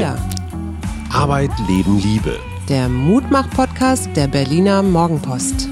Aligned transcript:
Wir. 0.00 0.16
Arbeit, 1.12 1.50
Leben, 1.68 1.98
Liebe. 1.98 2.38
Der 2.70 2.88
Mutmach-Podcast 2.88 4.08
der 4.16 4.28
Berliner 4.28 4.82
Morgenpost. 4.82 5.68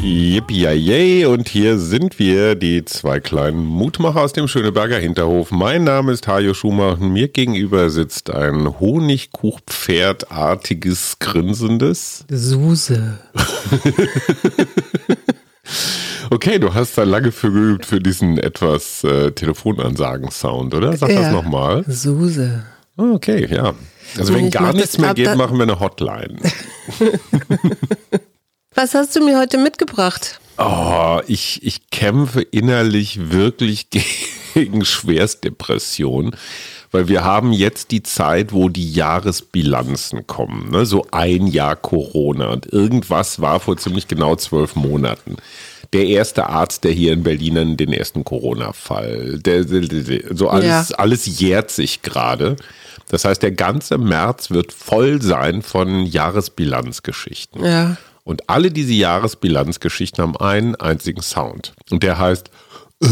Yippie 0.00 1.26
und 1.26 1.46
hier 1.46 1.76
sind 1.76 2.18
wir, 2.18 2.54
die 2.54 2.86
zwei 2.86 3.20
kleinen 3.20 3.66
Mutmacher 3.66 4.22
aus 4.22 4.32
dem 4.32 4.48
Schöneberger 4.48 4.96
Hinterhof. 4.96 5.50
Mein 5.50 5.84
Name 5.84 6.12
ist 6.12 6.26
Hajo 6.26 6.54
Schumacher 6.54 7.02
und 7.02 7.12
mir 7.12 7.28
gegenüber 7.28 7.90
sitzt 7.90 8.30
ein 8.30 8.80
Honigkuchpferdartiges, 8.80 11.18
grinsendes 11.18 12.24
Suse. 12.30 13.18
okay, 16.30 16.58
du 16.58 16.74
hast 16.74 16.96
da 16.98 17.04
lange 17.04 17.32
für 17.32 17.50
geübt 17.52 17.86
für 17.86 18.00
diesen 18.00 18.38
etwas 18.38 19.04
äh, 19.04 19.30
Telefonansagen-Sound, 19.32 20.74
oder? 20.74 20.96
Sag 20.96 21.10
Ja. 21.10 21.22
das 21.22 21.32
nochmal. 21.32 21.84
Suse. 21.86 22.64
Okay, 22.96 23.48
ja. 23.50 23.74
Also 24.18 24.34
wenn 24.34 24.50
gar 24.50 24.72
nichts 24.72 24.98
mehr 24.98 25.14
geht, 25.14 25.34
machen 25.36 25.56
wir 25.56 25.64
eine 25.64 25.80
Hotline. 25.80 26.36
Was 28.74 28.94
hast 28.94 29.14
du 29.16 29.24
mir 29.24 29.38
heute 29.38 29.58
mitgebracht? 29.58 30.40
Oh, 30.58 31.20
ich, 31.26 31.64
ich 31.64 31.90
kämpfe 31.90 32.42
innerlich 32.42 33.30
wirklich 33.32 33.88
gegen 34.54 34.84
Schwerstdepression, 34.84 36.36
weil 36.94 37.08
wir 37.08 37.24
haben 37.24 37.52
jetzt 37.52 37.90
die 37.90 38.04
Zeit, 38.04 38.52
wo 38.52 38.68
die 38.68 38.92
Jahresbilanzen 38.92 40.28
kommen, 40.28 40.70
ne? 40.70 40.86
so 40.86 41.04
ein 41.10 41.48
Jahr 41.48 41.74
Corona 41.74 42.50
und 42.50 42.72
irgendwas 42.72 43.40
war 43.40 43.58
vor 43.58 43.76
ziemlich 43.76 44.06
genau 44.06 44.36
zwölf 44.36 44.76
Monaten. 44.76 45.36
Der 45.92 46.06
erste 46.06 46.48
Arzt, 46.48 46.84
der 46.84 46.92
hier 46.92 47.12
in 47.12 47.24
Berlin 47.24 47.76
den 47.76 47.92
ersten 47.92 48.22
Corona-Fall, 48.22 49.40
der, 49.40 49.64
so 50.36 50.48
alles, 50.48 50.90
Ja. 50.90 50.96
alles 50.96 51.40
jährt 51.40 51.72
sich 51.72 52.02
gerade. 52.02 52.54
Das 53.08 53.24
heißt, 53.24 53.42
der 53.42 53.52
ganze 53.52 53.98
März 53.98 54.50
wird 54.50 54.72
voll 54.72 55.20
sein 55.20 55.62
von 55.62 56.06
Jahresbilanzgeschichten. 56.06 57.64
Ja. 57.64 57.96
Und 58.22 58.48
alle 58.48 58.70
diese 58.70 58.92
Jahresbilanzgeschichten 58.92 60.22
haben 60.22 60.36
einen 60.36 60.76
einzigen 60.76 61.22
Sound. 61.22 61.74
Und 61.90 62.04
der 62.04 62.18
heißt. 62.18 62.50
äh. 63.02 63.08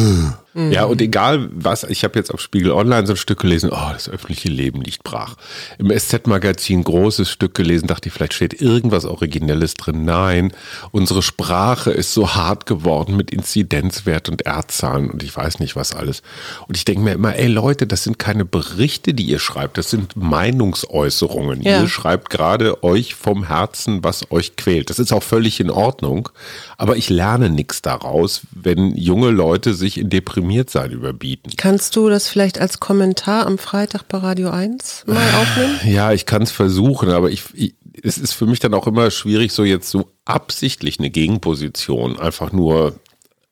Ja, 0.54 0.84
und 0.84 1.00
egal 1.00 1.48
was, 1.52 1.84
ich 1.84 2.04
habe 2.04 2.18
jetzt 2.18 2.32
auf 2.32 2.40
Spiegel 2.40 2.72
Online 2.72 3.06
so 3.06 3.14
ein 3.14 3.16
Stück 3.16 3.40
gelesen, 3.40 3.70
oh, 3.72 3.90
das 3.92 4.08
öffentliche 4.08 4.48
Leben 4.48 4.82
liegt 4.82 5.02
brach. 5.02 5.36
Im 5.78 5.90
SZ-Magazin 5.90 6.84
großes 6.84 7.30
Stück 7.30 7.54
gelesen, 7.54 7.86
dachte 7.86 8.08
ich, 8.08 8.14
vielleicht 8.14 8.34
steht 8.34 8.60
irgendwas 8.60 9.06
Originelles 9.06 9.74
drin. 9.74 10.04
Nein, 10.04 10.52
unsere 10.90 11.22
Sprache 11.22 11.90
ist 11.90 12.12
so 12.12 12.34
hart 12.34 12.66
geworden 12.66 13.16
mit 13.16 13.30
Inzidenzwert 13.30 14.28
und 14.28 14.42
Erdzahlen 14.42 15.10
und 15.10 15.22
ich 15.22 15.34
weiß 15.34 15.58
nicht 15.58 15.74
was 15.74 15.94
alles. 15.94 16.22
Und 16.68 16.76
ich 16.76 16.84
denke 16.84 17.02
mir 17.02 17.12
immer, 17.12 17.34
ey 17.34 17.46
Leute, 17.46 17.86
das 17.86 18.04
sind 18.04 18.18
keine 18.18 18.44
Berichte, 18.44 19.14
die 19.14 19.24
ihr 19.24 19.38
schreibt, 19.38 19.78
das 19.78 19.88
sind 19.88 20.16
Meinungsäußerungen. 20.16 21.62
Ja. 21.62 21.80
Ihr 21.80 21.88
schreibt 21.88 22.28
gerade 22.28 22.82
euch 22.84 23.14
vom 23.14 23.46
Herzen, 23.46 24.04
was 24.04 24.30
euch 24.30 24.56
quält. 24.56 24.90
Das 24.90 24.98
ist 24.98 25.12
auch 25.12 25.22
völlig 25.22 25.60
in 25.60 25.70
Ordnung. 25.70 26.28
Aber 26.76 26.96
ich 26.96 27.08
lerne 27.08 27.48
nichts 27.48 27.80
daraus, 27.80 28.42
wenn 28.50 28.94
junge 28.96 29.30
Leute 29.30 29.72
sich 29.72 29.98
in 29.98 30.10
Deprimiertsein 30.42 30.90
überbieten. 30.90 31.52
Kannst 31.56 31.94
du 31.96 32.08
das 32.08 32.28
vielleicht 32.28 32.60
als 32.60 32.80
Kommentar 32.80 33.46
am 33.46 33.58
Freitag 33.58 34.08
bei 34.08 34.18
Radio 34.18 34.50
1 34.50 35.04
mal 35.06 35.16
aufnehmen? 35.16 35.78
Ja, 35.84 36.12
ich 36.12 36.26
kann 36.26 36.42
es 36.42 36.50
versuchen, 36.50 37.10
aber 37.10 37.30
ich, 37.30 37.44
ich, 37.54 37.74
es 38.02 38.18
ist 38.18 38.32
für 38.32 38.46
mich 38.46 38.58
dann 38.58 38.74
auch 38.74 38.86
immer 38.86 39.10
schwierig, 39.10 39.52
so 39.52 39.64
jetzt 39.64 39.88
so 39.90 40.10
absichtlich 40.24 40.98
eine 40.98 41.10
Gegenposition, 41.10 42.18
einfach 42.18 42.52
nur 42.52 42.96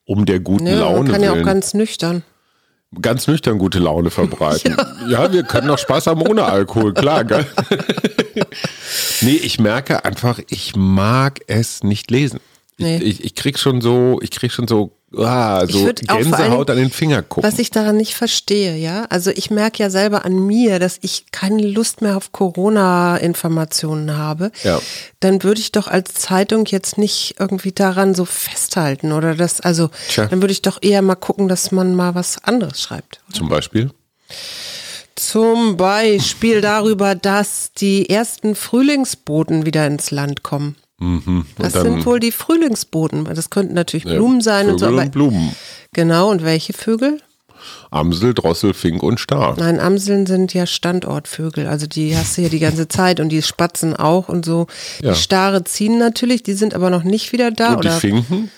um 0.05 0.25
der 0.25 0.39
guten 0.41 0.67
Ja, 0.67 0.79
Laune 0.81 1.03
man 1.03 1.11
kann 1.13 1.23
ja 1.23 1.31
auch 1.31 1.35
willen. 1.35 1.45
ganz 1.45 1.73
nüchtern. 1.73 2.23
ganz 3.01 3.27
nüchtern 3.27 3.57
gute 3.57 3.79
Laune 3.79 4.09
verbreiten. 4.11 4.75
Ja, 5.07 5.31
wir 5.31 5.43
können 5.43 5.67
noch 5.67 5.77
Spaß 5.79 6.07
haben 6.07 6.21
ohne 6.21 6.43
Alkohol, 6.43 6.93
klar, 6.93 7.23
gell? 7.23 7.45
nee, 9.21 9.35
ich 9.35 9.59
merke 9.59 10.03
einfach, 10.03 10.39
ich 10.49 10.75
mag 10.75 11.39
es 11.47 11.83
nicht 11.83 12.11
lesen. 12.11 12.39
Ich, 12.81 12.99
Nee. 13.01 13.09
ich, 13.09 13.23
ich 13.23 13.35
krieg 13.35 13.57
schon 13.59 13.79
so, 13.81 14.19
ich 14.21 14.31
krieg 14.31 14.51
schon 14.51 14.67
so, 14.67 14.91
ah, 15.17 15.63
Ich 15.67 15.73
so 15.75 15.85
Gänsehaut 15.93 16.69
allem- 16.69 16.77
an 16.79 16.83
den 16.85 16.89
Finger 16.91 17.21
gucken. 17.21 17.49
Was 17.49 17.59
ich 17.59 17.69
daran 17.71 17.97
nicht 17.97 18.15
verstehe, 18.15 18.75
ja, 18.77 19.05
also 19.09 19.29
ich 19.31 19.51
merke 19.51 19.83
ja 19.83 19.89
selber 19.89 20.25
an 20.25 20.45
mir, 20.45 20.79
dass 20.79 20.97
ich 21.01 21.25
keine 21.31 21.61
Lust 21.67 22.01
mehr 22.01 22.17
auf 22.17 22.31
Corona-Informationen 22.31 24.17
habe. 24.17 24.51
Ja. 24.63 24.81
Dann 25.19 25.43
würde 25.43 25.61
ich 25.61 25.71
doch 25.71 25.87
als 25.87 26.13
Zeitung 26.15 26.65
jetzt 26.65 26.97
nicht 26.97 27.35
irgendwie 27.39 27.71
daran 27.71 28.15
so 28.15 28.25
festhalten 28.25 29.11
oder 29.11 29.35
das, 29.35 29.61
also 29.61 29.89
Tja. 30.09 30.25
dann 30.25 30.41
würde 30.41 30.51
ich 30.53 30.61
doch 30.61 30.79
eher 30.81 31.01
mal 31.01 31.15
gucken, 31.15 31.47
dass 31.47 31.71
man 31.71 31.95
mal 31.95 32.15
was 32.15 32.43
anderes 32.43 32.81
schreibt. 32.81 33.21
Zum 33.31 33.49
Beispiel. 33.49 33.91
Zum 35.15 35.77
Beispiel 35.77 36.61
darüber, 36.61 37.15
dass 37.15 37.71
die 37.77 38.09
ersten 38.09 38.55
Frühlingsboten 38.55 39.65
wieder 39.65 39.85
ins 39.85 40.09
Land 40.09 40.41
kommen. 40.41 40.75
Mhm. 41.01 41.45
Das 41.57 41.73
dann, 41.73 41.83
sind 41.83 42.05
wohl 42.05 42.19
die 42.19 42.31
Frühlingsboten. 42.31 43.25
Das 43.25 43.49
könnten 43.49 43.73
natürlich 43.73 44.05
ja, 44.05 44.13
Blumen 44.15 44.41
sein 44.41 44.69
und 44.69 44.77
so. 44.79 44.85
Vögel 44.85 44.99
Aber 44.99 45.05
und 45.07 45.11
Blumen. 45.11 45.55
Genau, 45.93 46.29
und 46.29 46.43
welche 46.43 46.73
Vögel? 46.73 47.19
Amsel, 47.89 48.33
Drossel, 48.33 48.73
Fink 48.73 49.03
und 49.03 49.19
Star. 49.19 49.55
Nein, 49.57 49.79
Amseln 49.79 50.25
sind 50.25 50.53
ja 50.53 50.65
Standortvögel. 50.65 51.67
Also 51.67 51.87
die 51.87 52.15
hast 52.15 52.37
du 52.37 52.41
ja 52.43 52.49
die 52.49 52.59
ganze 52.59 52.87
Zeit 52.87 53.19
und 53.19 53.29
die 53.29 53.41
Spatzen 53.41 53.95
auch 53.95 54.29
und 54.29 54.45
so. 54.45 54.67
Ja. 55.01 55.11
Die 55.13 55.19
Stare 55.19 55.63
ziehen 55.63 55.97
natürlich, 55.97 56.43
die 56.43 56.53
sind 56.53 56.73
aber 56.73 56.89
noch 56.89 57.03
nicht 57.03 57.31
wieder 57.33 57.51
da. 57.51 57.73
und 57.75 57.83
die? 57.85 57.89
Finken, 57.89 58.49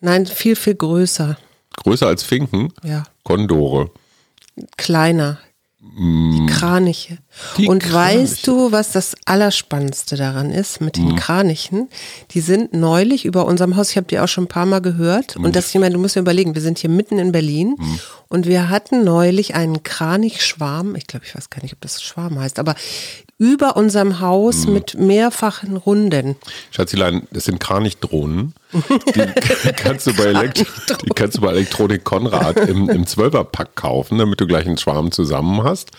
Nein, 0.00 0.26
viel, 0.26 0.56
viel 0.56 0.74
größer. 0.74 1.36
größer 1.82 2.06
als 2.06 2.22
Finken, 2.22 2.72
Ja. 2.82 3.04
Kondore. 3.22 3.90
Kleiner. 4.76 5.38
Die 5.96 6.46
Kraniche. 6.46 7.14
Mm. 7.14 7.18
Die 7.58 7.68
und 7.68 7.82
Kraniche. 7.82 8.22
weißt 8.22 8.46
du, 8.46 8.72
was 8.72 8.92
das 8.92 9.14
Allerspannendste 9.26 10.16
daran 10.16 10.50
ist 10.50 10.80
mit 10.80 10.96
den 10.96 11.14
Kranichen? 11.14 11.88
Die 12.30 12.40
sind 12.40 12.72
neulich 12.72 13.24
über 13.24 13.46
unserem 13.46 13.76
Haus, 13.76 13.90
ich 13.90 13.96
habe 13.96 14.06
die 14.06 14.18
auch 14.18 14.28
schon 14.28 14.44
ein 14.44 14.48
paar 14.48 14.66
Mal 14.66 14.80
gehört. 14.80 15.38
Mm. 15.38 15.44
Und 15.44 15.56
das, 15.56 15.68
ich 15.74 15.80
meine, 15.80 15.94
du 15.94 16.00
musst 16.00 16.16
dir 16.16 16.20
überlegen, 16.20 16.54
wir 16.54 16.62
sind 16.62 16.78
hier 16.78 16.90
mitten 16.90 17.18
in 17.18 17.32
Berlin 17.32 17.76
und 18.28 18.46
wir 18.46 18.70
hatten 18.70 19.04
neulich 19.04 19.54
einen 19.54 19.82
Kranichschwarm, 19.82 20.96
ich 20.96 21.06
glaube, 21.06 21.26
ich 21.26 21.34
weiß 21.36 21.50
gar 21.50 21.62
nicht, 21.62 21.74
ob 21.74 21.80
das 21.80 22.02
Schwarm 22.02 22.38
heißt, 22.38 22.58
aber 22.58 22.74
über 23.38 23.76
unserem. 23.76 24.14
Haus 24.20 24.66
mit 24.66 24.94
mehrfachen 24.98 25.76
Runden. 25.76 26.36
Schatzilein, 26.70 27.26
das 27.30 27.44
sind 27.44 27.60
Kranichdrohnen. 27.60 28.54
Die 28.74 29.72
kannst 29.76 30.06
du 30.06 30.14
bei, 30.14 30.24
Elekt 30.24 30.66
die 31.04 31.10
kannst 31.14 31.36
du 31.38 31.40
bei 31.42 31.50
Elektronik 31.52 32.04
Konrad 32.04 32.56
im, 32.68 32.88
im 32.88 33.04
12er-Pack 33.04 33.74
kaufen, 33.76 34.18
damit 34.18 34.40
du 34.40 34.46
gleich 34.46 34.66
einen 34.66 34.78
Schwarm 34.78 35.12
zusammen 35.12 35.62
hast. 35.62 35.90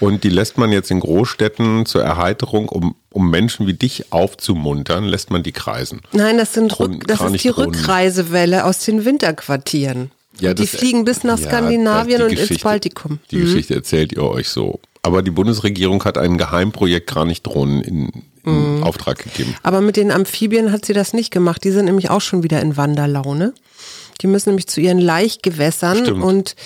Und 0.00 0.24
die 0.24 0.28
lässt 0.28 0.58
man 0.58 0.72
jetzt 0.72 0.90
in 0.90 1.00
Großstädten 1.00 1.86
zur 1.86 2.02
Erheiterung, 2.02 2.68
um, 2.68 2.96
um 3.10 3.30
Menschen 3.30 3.66
wie 3.66 3.74
dich 3.74 4.12
aufzumuntern, 4.12 5.04
lässt 5.04 5.30
man 5.30 5.42
die 5.42 5.52
kreisen. 5.52 6.00
Nein, 6.12 6.38
das, 6.38 6.52
sind 6.52 6.78
Rück, 6.78 7.06
das 7.06 7.20
ist 7.20 7.44
die. 7.44 7.48
Rückreisewelle 7.48 8.64
aus 8.64 8.80
den 8.80 9.04
Winterquartieren. 9.04 10.10
Ja, 10.40 10.52
die 10.52 10.62
das- 10.66 10.76
fliegen 10.76 11.04
bis 11.04 11.24
nach 11.24 11.38
Ja, 11.38 11.48
Skandinavien 11.48 12.22
und 12.22 12.32
ins 12.32 12.60
Baltikum. 12.60 13.20
Die 13.30 13.40
Geschichte 13.40 13.74
erzählt 13.74 14.12
ihr 14.12 14.22
euch 14.22 14.48
so. 14.48 14.80
Aber 15.02 15.22
die 15.22 15.30
Bundesregierung 15.30 16.02
hat 16.04 16.18
ein 16.18 16.36
Geheimprojekt 16.36 17.06
Kranichdrohnen 17.08 17.80
in, 17.80 18.08
in 18.08 18.22
Mhm. 18.46 18.82
Auftrag 18.82 19.18
gegeben. 19.18 19.54
Aber 19.62 19.80
mit 19.80 19.96
den 19.96 20.10
Amphibien 20.10 20.72
hat 20.72 20.84
sie 20.84 20.92
das 20.92 21.12
nicht 21.12 21.30
gemacht. 21.30 21.64
Die 21.64 21.70
sind 21.70 21.86
nämlich 21.86 22.10
auch 22.10 22.20
schon 22.20 22.42
wieder 22.42 22.60
in 22.60 22.76
Wanderlaune. 22.76 23.52
Die 24.22 24.26
müssen 24.26 24.50
nämlich 24.50 24.66
zu 24.68 24.80
ihren 24.80 24.98
Laichgewässern 24.98 25.98
Stimmt. 25.98 26.22
und 26.22 26.56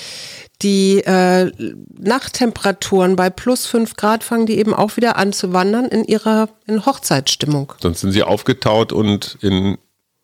die 0.63 0.99
äh, 0.99 1.51
Nachttemperaturen 1.99 3.17
bei 3.17 3.31
plus 3.31 3.67
fünf 3.67 3.97
Grad 3.97 4.23
fangen 4.23 4.47
die 4.47 4.59
eben 4.59 4.75
auch 4.75 4.97
wieder 4.97 5.17
an 5.17 5.33
zu 5.33 5.53
wandern 5.53 5.87
in 5.87 6.05
ihrer 6.05 6.51
in 6.67 6.85
Hochzeitsstimmung. 6.85 7.73
Sonst 7.81 8.01
sind 8.01 8.13
sie 8.13 8.23
aufgetaut 8.23 8.93
und 8.93 9.39
in, 9.41 9.79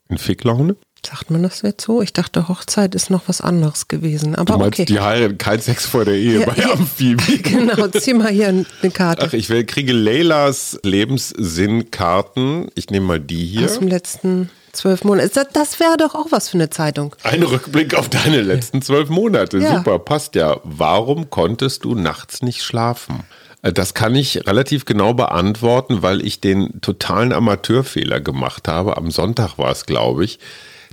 in 0.08 0.19
Ficklaune. 0.19 0.76
Sagt 1.08 1.30
man 1.30 1.42
das 1.42 1.62
jetzt 1.62 1.84
so? 1.84 2.02
Ich 2.02 2.12
dachte, 2.12 2.48
Hochzeit 2.48 2.94
ist 2.94 3.10
noch 3.10 3.22
was 3.28 3.40
anderes 3.40 3.86
gewesen. 3.88 4.34
Aber 4.34 4.54
Du 4.54 4.58
meinst, 4.58 4.80
okay. 4.80 4.84
die 4.86 4.98
heiraten 5.00 5.38
kein 5.38 5.60
Sex 5.60 5.86
vor 5.86 6.04
der 6.04 6.14
Ehe 6.14 6.40
Ja, 6.40 6.46
bei 6.46 6.56
ja. 6.56 6.72
Amphibien. 6.72 7.42
Genau, 7.42 7.86
zieh 7.88 8.14
mal 8.14 8.28
hier 8.32 8.48
eine 8.48 8.64
Karte 8.92 9.24
Ach, 9.28 9.32
ich 9.32 9.48
will, 9.48 9.64
kriege 9.64 9.92
Leylas 9.92 10.78
Lebenssinnkarten. 10.82 12.68
Ich 12.74 12.90
nehme 12.90 13.06
mal 13.06 13.20
die 13.20 13.44
hier. 13.46 13.66
aus 13.66 13.78
dem 13.78 13.88
letzten 13.88 14.50
zwölf 14.72 15.04
Monaten. 15.04 15.30
Das, 15.34 15.46
das 15.52 15.80
wäre 15.80 15.96
doch 15.96 16.14
auch 16.14 16.26
was 16.30 16.48
für 16.48 16.54
eine 16.58 16.70
Zeitung. 16.70 17.14
Ein 17.22 17.42
Rückblick 17.42 17.94
auf 17.94 18.08
deine 18.08 18.42
letzten 18.42 18.82
zwölf 18.82 19.08
Monate. 19.08 19.58
Ja. 19.58 19.76
Super, 19.78 19.98
passt 19.98 20.34
ja. 20.34 20.58
Warum 20.64 21.30
konntest 21.30 21.84
du 21.84 21.94
nachts 21.94 22.42
nicht 22.42 22.62
schlafen? 22.62 23.22
Äh, 23.62 23.72
Das 23.72 23.94
kann 23.94 24.14
ich 24.14 24.46
relativ 24.46 24.84
genau 24.84 25.14
beantworten, 25.14 26.02
weil 26.02 26.24
ich 26.24 26.40
den 26.40 26.80
totalen 26.80 27.32
Amateurfehler 27.32 28.20
gemacht 28.20 28.68
habe. 28.68 28.96
Am 28.96 29.10
Sonntag 29.10 29.56
war 29.58 29.70
es, 29.70 29.86
glaube 29.86 30.24
ich, 30.24 30.38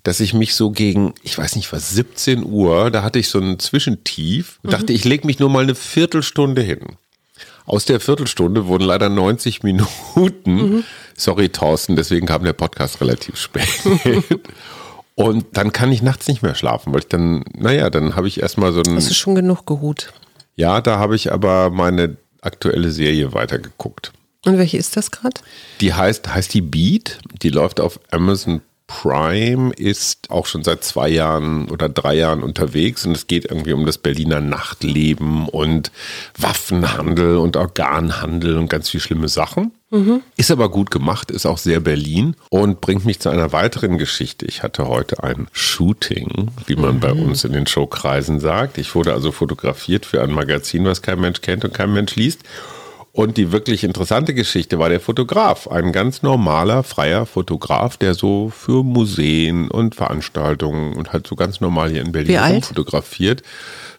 dass 0.04 0.20
ich 0.20 0.34
mich 0.34 0.54
so 0.56 0.72
gegen, 0.72 1.14
ich 1.24 1.38
weiß 1.38 1.56
nicht 1.56 1.72
was, 1.72 1.92
17 1.92 2.44
Uhr, 2.44 2.92
da 2.92 3.04
hatte 3.04 3.20
ich 3.20 3.30
so 3.30 3.40
ein 3.40 3.58
Zwischentief 3.60 4.60
und 4.62 4.74
dachte, 4.74 4.94
ich 4.94 5.06
lege 5.06 5.26
mich 5.26 5.40
nur 5.40 5.50
mal 5.50 5.64
eine 5.64 5.76
Viertelstunde 5.76 6.62
hin. 6.62 6.98
Aus 7.66 7.86
der 7.86 8.02
Viertelstunde 8.02 8.68
wurden 8.68 8.84
leider 8.84 9.08
90 9.08 9.64
Minuten. 9.64 10.84
Sorry, 11.16 11.50
Thorsten, 11.50 11.96
deswegen 11.96 12.28
kam 12.28 12.44
der 12.44 12.54
Podcast 12.54 13.00
relativ 13.00 13.38
spät. 13.38 13.68
Und 15.16 15.46
dann 15.54 15.72
kann 15.72 15.92
ich 15.92 16.02
nachts 16.02 16.28
nicht 16.28 16.42
mehr 16.42 16.56
schlafen, 16.56 16.92
weil 16.92 17.02
ich 17.02 17.08
dann, 17.08 17.46
naja, 17.56 17.90
dann 17.90 18.16
habe 18.16 18.28
ich 18.28 18.42
erstmal 18.42 18.74
so 18.74 18.82
ein. 18.82 18.96
Das 18.96 19.06
ist 19.06 19.18
schon 19.18 19.36
genug 19.36 19.66
geruht. 19.68 20.12
Ja, 20.56 20.82
da 20.82 20.98
habe 20.98 21.16
ich 21.16 21.32
aber 21.32 21.70
meine 21.70 22.18
aktuelle 22.42 22.92
Serie 22.92 23.34
weitergeguckt. 23.34 24.12
Und 24.46 24.58
welche 24.58 24.78
ist 24.78 24.98
das 24.98 25.12
gerade? 25.12 25.40
Die 25.82 25.94
heißt, 25.94 26.28
heißt 26.34 26.54
die 26.54 26.62
Beat, 26.62 27.20
die 27.42 27.50
läuft 27.50 27.80
auf 27.80 28.00
Amazon 28.12 28.62
Prime, 29.01 29.74
ist 29.74 30.30
auch 30.30 30.45
schon 30.45 30.63
seit 30.63 30.84
zwei 30.84 31.10
Jahren 31.10 31.69
oder 31.69 31.90
drei 31.90 32.16
Jahren 32.16 32.44
unterwegs 32.44 33.06
und 33.06 33.13
es 33.13 33.25
geht 33.28 33.45
irgendwie 33.45 33.74
um 33.74 33.86
das 33.86 33.98
Berliner 33.98 34.40
Nachtleben 34.40 35.48
und 35.48 35.92
Waffenhandel 36.38 37.38
und 37.38 37.57
Organhandel 37.57 38.57
und 38.57 38.69
ganz 38.69 38.90
viele 38.90 39.01
schlimme 39.01 39.30
Sachen. 39.30 39.72
Mhm. 39.90 40.22
Ist 40.38 40.51
aber 40.51 40.69
gut 40.69 40.92
gemacht, 40.92 41.31
ist 41.31 41.45
auch 41.48 41.57
sehr 41.57 41.80
Berlin 41.80 42.36
und 42.50 42.81
bringt 42.81 43.04
mich 43.04 43.19
zu 43.19 43.30
einer 43.30 43.51
weiteren 43.51 43.98
Geschichte. 43.98 44.45
Ich 44.45 44.62
hatte 44.62 44.88
heute 44.88 45.24
ein 45.24 45.48
Shooting, 45.51 46.50
wie 46.68 46.75
man 46.75 46.96
mhm. 46.96 47.00
bei 47.00 47.13
uns 47.13 47.44
in 47.44 47.54
den 47.54 47.66
Showkreisen 47.66 48.39
sagt. 48.39 48.78
Ich 48.78 48.94
wurde 48.94 49.13
also 49.13 49.31
fotografiert 49.31 50.06
für 50.06 50.22
ein 50.22 50.31
Magazin, 50.31 50.86
was 50.86 51.01
kein 51.01 51.19
Mensch 51.19 51.42
kennt 51.42 51.66
und 51.66 51.74
kein 51.74 51.92
Mensch 51.92 52.16
liest. 52.16 52.42
Und 53.15 53.38
die 53.38 53.51
wirklich 53.51 53.83
interessante 53.83 54.33
Geschichte 54.33 54.80
war 54.80 54.89
der 54.89 55.00
Fotograf. 55.00 55.68
Ein 55.68 55.92
ganz 55.92 56.24
normaler, 56.24 56.81
freier 56.81 57.27
Fotograf, 57.27 57.95
der 57.95 58.15
so 58.15 58.50
für 58.50 58.83
Museen 58.83 59.69
und 59.69 59.94
Veranstaltungen 59.94 60.95
und 60.95 61.13
halt 61.13 61.27
so 61.27 61.36
ganz 61.36 61.62
normal 61.62 61.92
hier 61.92 62.01
in 62.01 62.12
Berlin 62.12 62.63
fotografiert. 62.63 63.44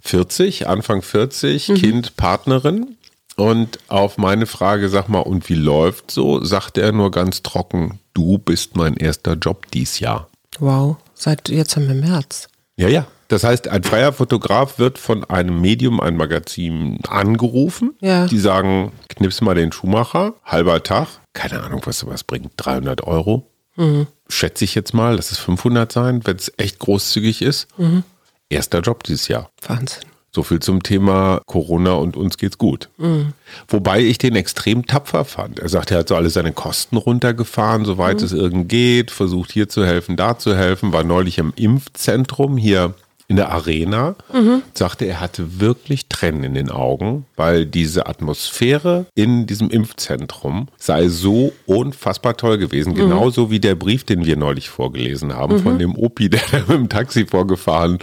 40, 0.01 0.67
Anfang 0.67 1.01
40, 1.01 1.69
mhm. 1.69 1.75
Kind, 1.77 2.17
Partnerin. 2.17 2.97
Und 3.37 3.79
auf 3.87 4.19
meine 4.19 4.47
Frage, 4.47 4.89
sag 4.89 5.09
mal, 5.09 5.21
und 5.21 5.49
wie 5.49 5.55
läuft 5.55 6.11
so, 6.11 6.43
sagt 6.43 6.77
er 6.77 6.91
nur 6.91 7.13
ganz 7.13 7.43
trocken, 7.43 8.01
du 8.15 8.39
bist 8.39 8.77
mein 8.77 8.97
erster 8.97 9.35
Job 9.35 9.67
dies 9.73 10.01
Jahr. 10.01 10.29
Wow, 10.59 10.97
seit 11.15 11.49
jetzt 11.49 11.77
haben 11.77 11.87
wir 11.87 11.95
März. 11.95 12.49
Ja, 12.77 12.89
ja. 12.89 13.07
Das 13.29 13.45
heißt, 13.45 13.69
ein 13.69 13.83
freier 13.83 14.13
Fotograf 14.13 14.79
wird 14.79 14.99
von 14.99 15.25
einem 15.25 15.61
Medium, 15.61 16.01
ein 16.01 16.17
Magazin 16.17 16.99
angerufen. 17.09 17.95
Ja. 18.01 18.27
Die 18.27 18.39
sagen, 18.39 18.93
knips 19.09 19.41
mal 19.41 19.55
den 19.55 19.73
Schuhmacher, 19.73 20.35
halber 20.45 20.83
Tag, 20.83 21.09
keine 21.33 21.63
Ahnung, 21.63 21.83
was 21.85 21.99
sowas 21.99 22.25
bringt, 22.25 22.53
300 22.57 23.05
Euro. 23.05 23.51
Mhm. 23.77 24.07
Schätze 24.29 24.65
ich 24.65 24.75
jetzt 24.75 24.95
mal, 24.95 25.17
dass 25.17 25.33
es 25.33 25.39
500 25.39 25.91
sein, 25.91 26.21
wenn 26.25 26.37
es 26.37 26.53
echt 26.57 26.79
großzügig 26.79 27.43
ist. 27.43 27.67
Mhm. 27.77 28.05
Erster 28.49 28.81
Job 28.81 29.03
dieses 29.03 29.29
Jahr. 29.29 29.51
Wahnsinn. 29.67 30.05
So 30.35 30.43
viel 30.43 30.59
zum 30.59 30.83
Thema 30.83 31.41
Corona 31.47 31.93
und 31.93 32.17
uns 32.17 32.39
geht's 32.39 32.59
gut. 32.59 32.89
Mhm. 32.97 33.35
Wobei 33.69 34.01
ich 34.01 34.19
den 34.19 34.35
extrem 34.35 34.85
tapfer 34.85 35.25
fand. 35.25 35.61
Er 35.61 35.69
sagt, 35.69 35.93
er 35.93 35.99
hat 35.99 36.09
so 36.09 36.17
alle 36.17 36.29
seine 36.29 36.53
Kosten 36.53 36.97
runtergefahren, 36.97 37.85
soweit 37.85 38.19
mhm. 38.19 38.25
es 38.25 38.33
irgend 38.33 38.69
geht, 38.69 39.13
versucht 39.13 39.53
hier 39.53 39.69
zu 39.69 39.87
helfen, 39.87 40.17
da 40.17 40.37
zu 40.37 40.57
helfen, 40.57 40.93
war 40.93 41.05
neulich 41.05 41.39
im 41.39 41.53
Impfzentrum 41.55 42.57
hier 42.57 42.95
in 43.35 43.39
der 43.39 43.51
Arena, 43.51 44.15
mhm. 44.33 44.63
sagte, 44.75 45.07
er 45.07 45.21
hatte 45.21 45.59
wirklich 45.61 46.07
Tränen 46.07 46.45
in 46.45 46.55
den 46.55 46.71
Augen, 46.71 47.27
weil 47.35 47.67
diese 47.67 48.07
Atmosphäre 48.07 49.07
in 49.17 49.49
diesem 49.49 49.71
Impfzentrum 49.71 50.69
sei 50.79 51.09
so 51.09 51.53
unfassbar 51.67 52.37
toll 52.37 52.59
gewesen. 52.59 52.93
Mhm. 52.93 52.97
Genauso 52.97 53.51
wie 53.51 53.59
der 53.59 53.75
Brief, 53.75 54.05
den 54.05 54.25
wir 54.25 54.37
neulich 54.37 54.69
vorgelesen 54.69 55.35
haben, 55.35 55.57
mhm. 55.57 55.63
von 55.63 55.79
dem 55.81 55.97
Opi, 55.97 56.31
der 56.31 56.43
mit 56.69 56.69
dem 56.69 56.89
Taxi 56.89 57.27
vorgefahren 57.27 57.99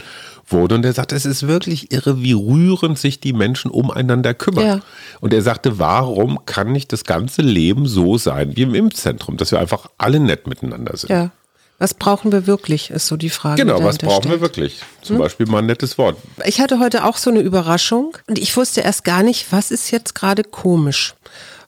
wurde. 0.48 0.76
Und 0.76 0.84
er 0.84 0.92
sagte, 0.92 1.16
es 1.16 1.26
ist 1.26 1.48
wirklich 1.48 1.94
irre, 1.94 2.22
wie 2.22 2.34
rührend 2.34 3.00
sich 3.00 3.22
die 3.22 3.32
Menschen 3.32 3.72
umeinander 3.72 4.34
kümmern. 4.34 4.66
Ja. 4.66 4.80
Und 5.22 5.34
er 5.34 5.44
sagte, 5.44 5.80
warum 5.80 6.46
kann 6.46 6.74
nicht 6.74 6.92
das 6.92 7.06
ganze 7.06 7.42
Leben 7.42 7.88
so 7.88 8.18
sein 8.18 8.58
wie 8.58 8.64
im 8.64 8.76
Impfzentrum, 8.76 9.38
dass 9.38 9.52
wir 9.52 9.60
einfach 9.60 9.88
alle 9.98 10.20
nett 10.20 10.46
miteinander 10.46 10.98
sind? 10.98 11.10
Ja. 11.10 11.32
Was 11.82 11.96
brauchen 11.96 12.32
wir 12.32 12.46
wirklich, 12.46 12.92
ist 12.92 13.08
so 13.08 13.18
die 13.18 13.32
Frage. 13.32 13.66
Genau, 13.66 13.84
was 13.84 13.98
brauchen 13.98 14.22
steht. 14.22 14.34
wir 14.34 14.42
wirklich? 14.42 14.82
Zum 15.02 15.16
hm? 15.16 15.24
Beispiel 15.24 15.48
mal 15.48 15.64
ein 15.64 15.66
nettes 15.66 15.98
Wort. 15.98 16.16
Ich 16.46 16.62
hatte 16.62 16.78
heute 16.78 17.06
auch 17.06 17.18
so 17.18 17.32
eine 17.32 17.40
Überraschung 17.40 18.16
und 18.28 18.38
ich 18.38 18.56
wusste 18.56 18.82
erst 18.82 19.04
gar 19.04 19.24
nicht, 19.24 19.52
was 19.52 19.72
ist 19.72 19.90
jetzt 19.90 20.14
gerade 20.14 20.44
komisch. 20.44 21.16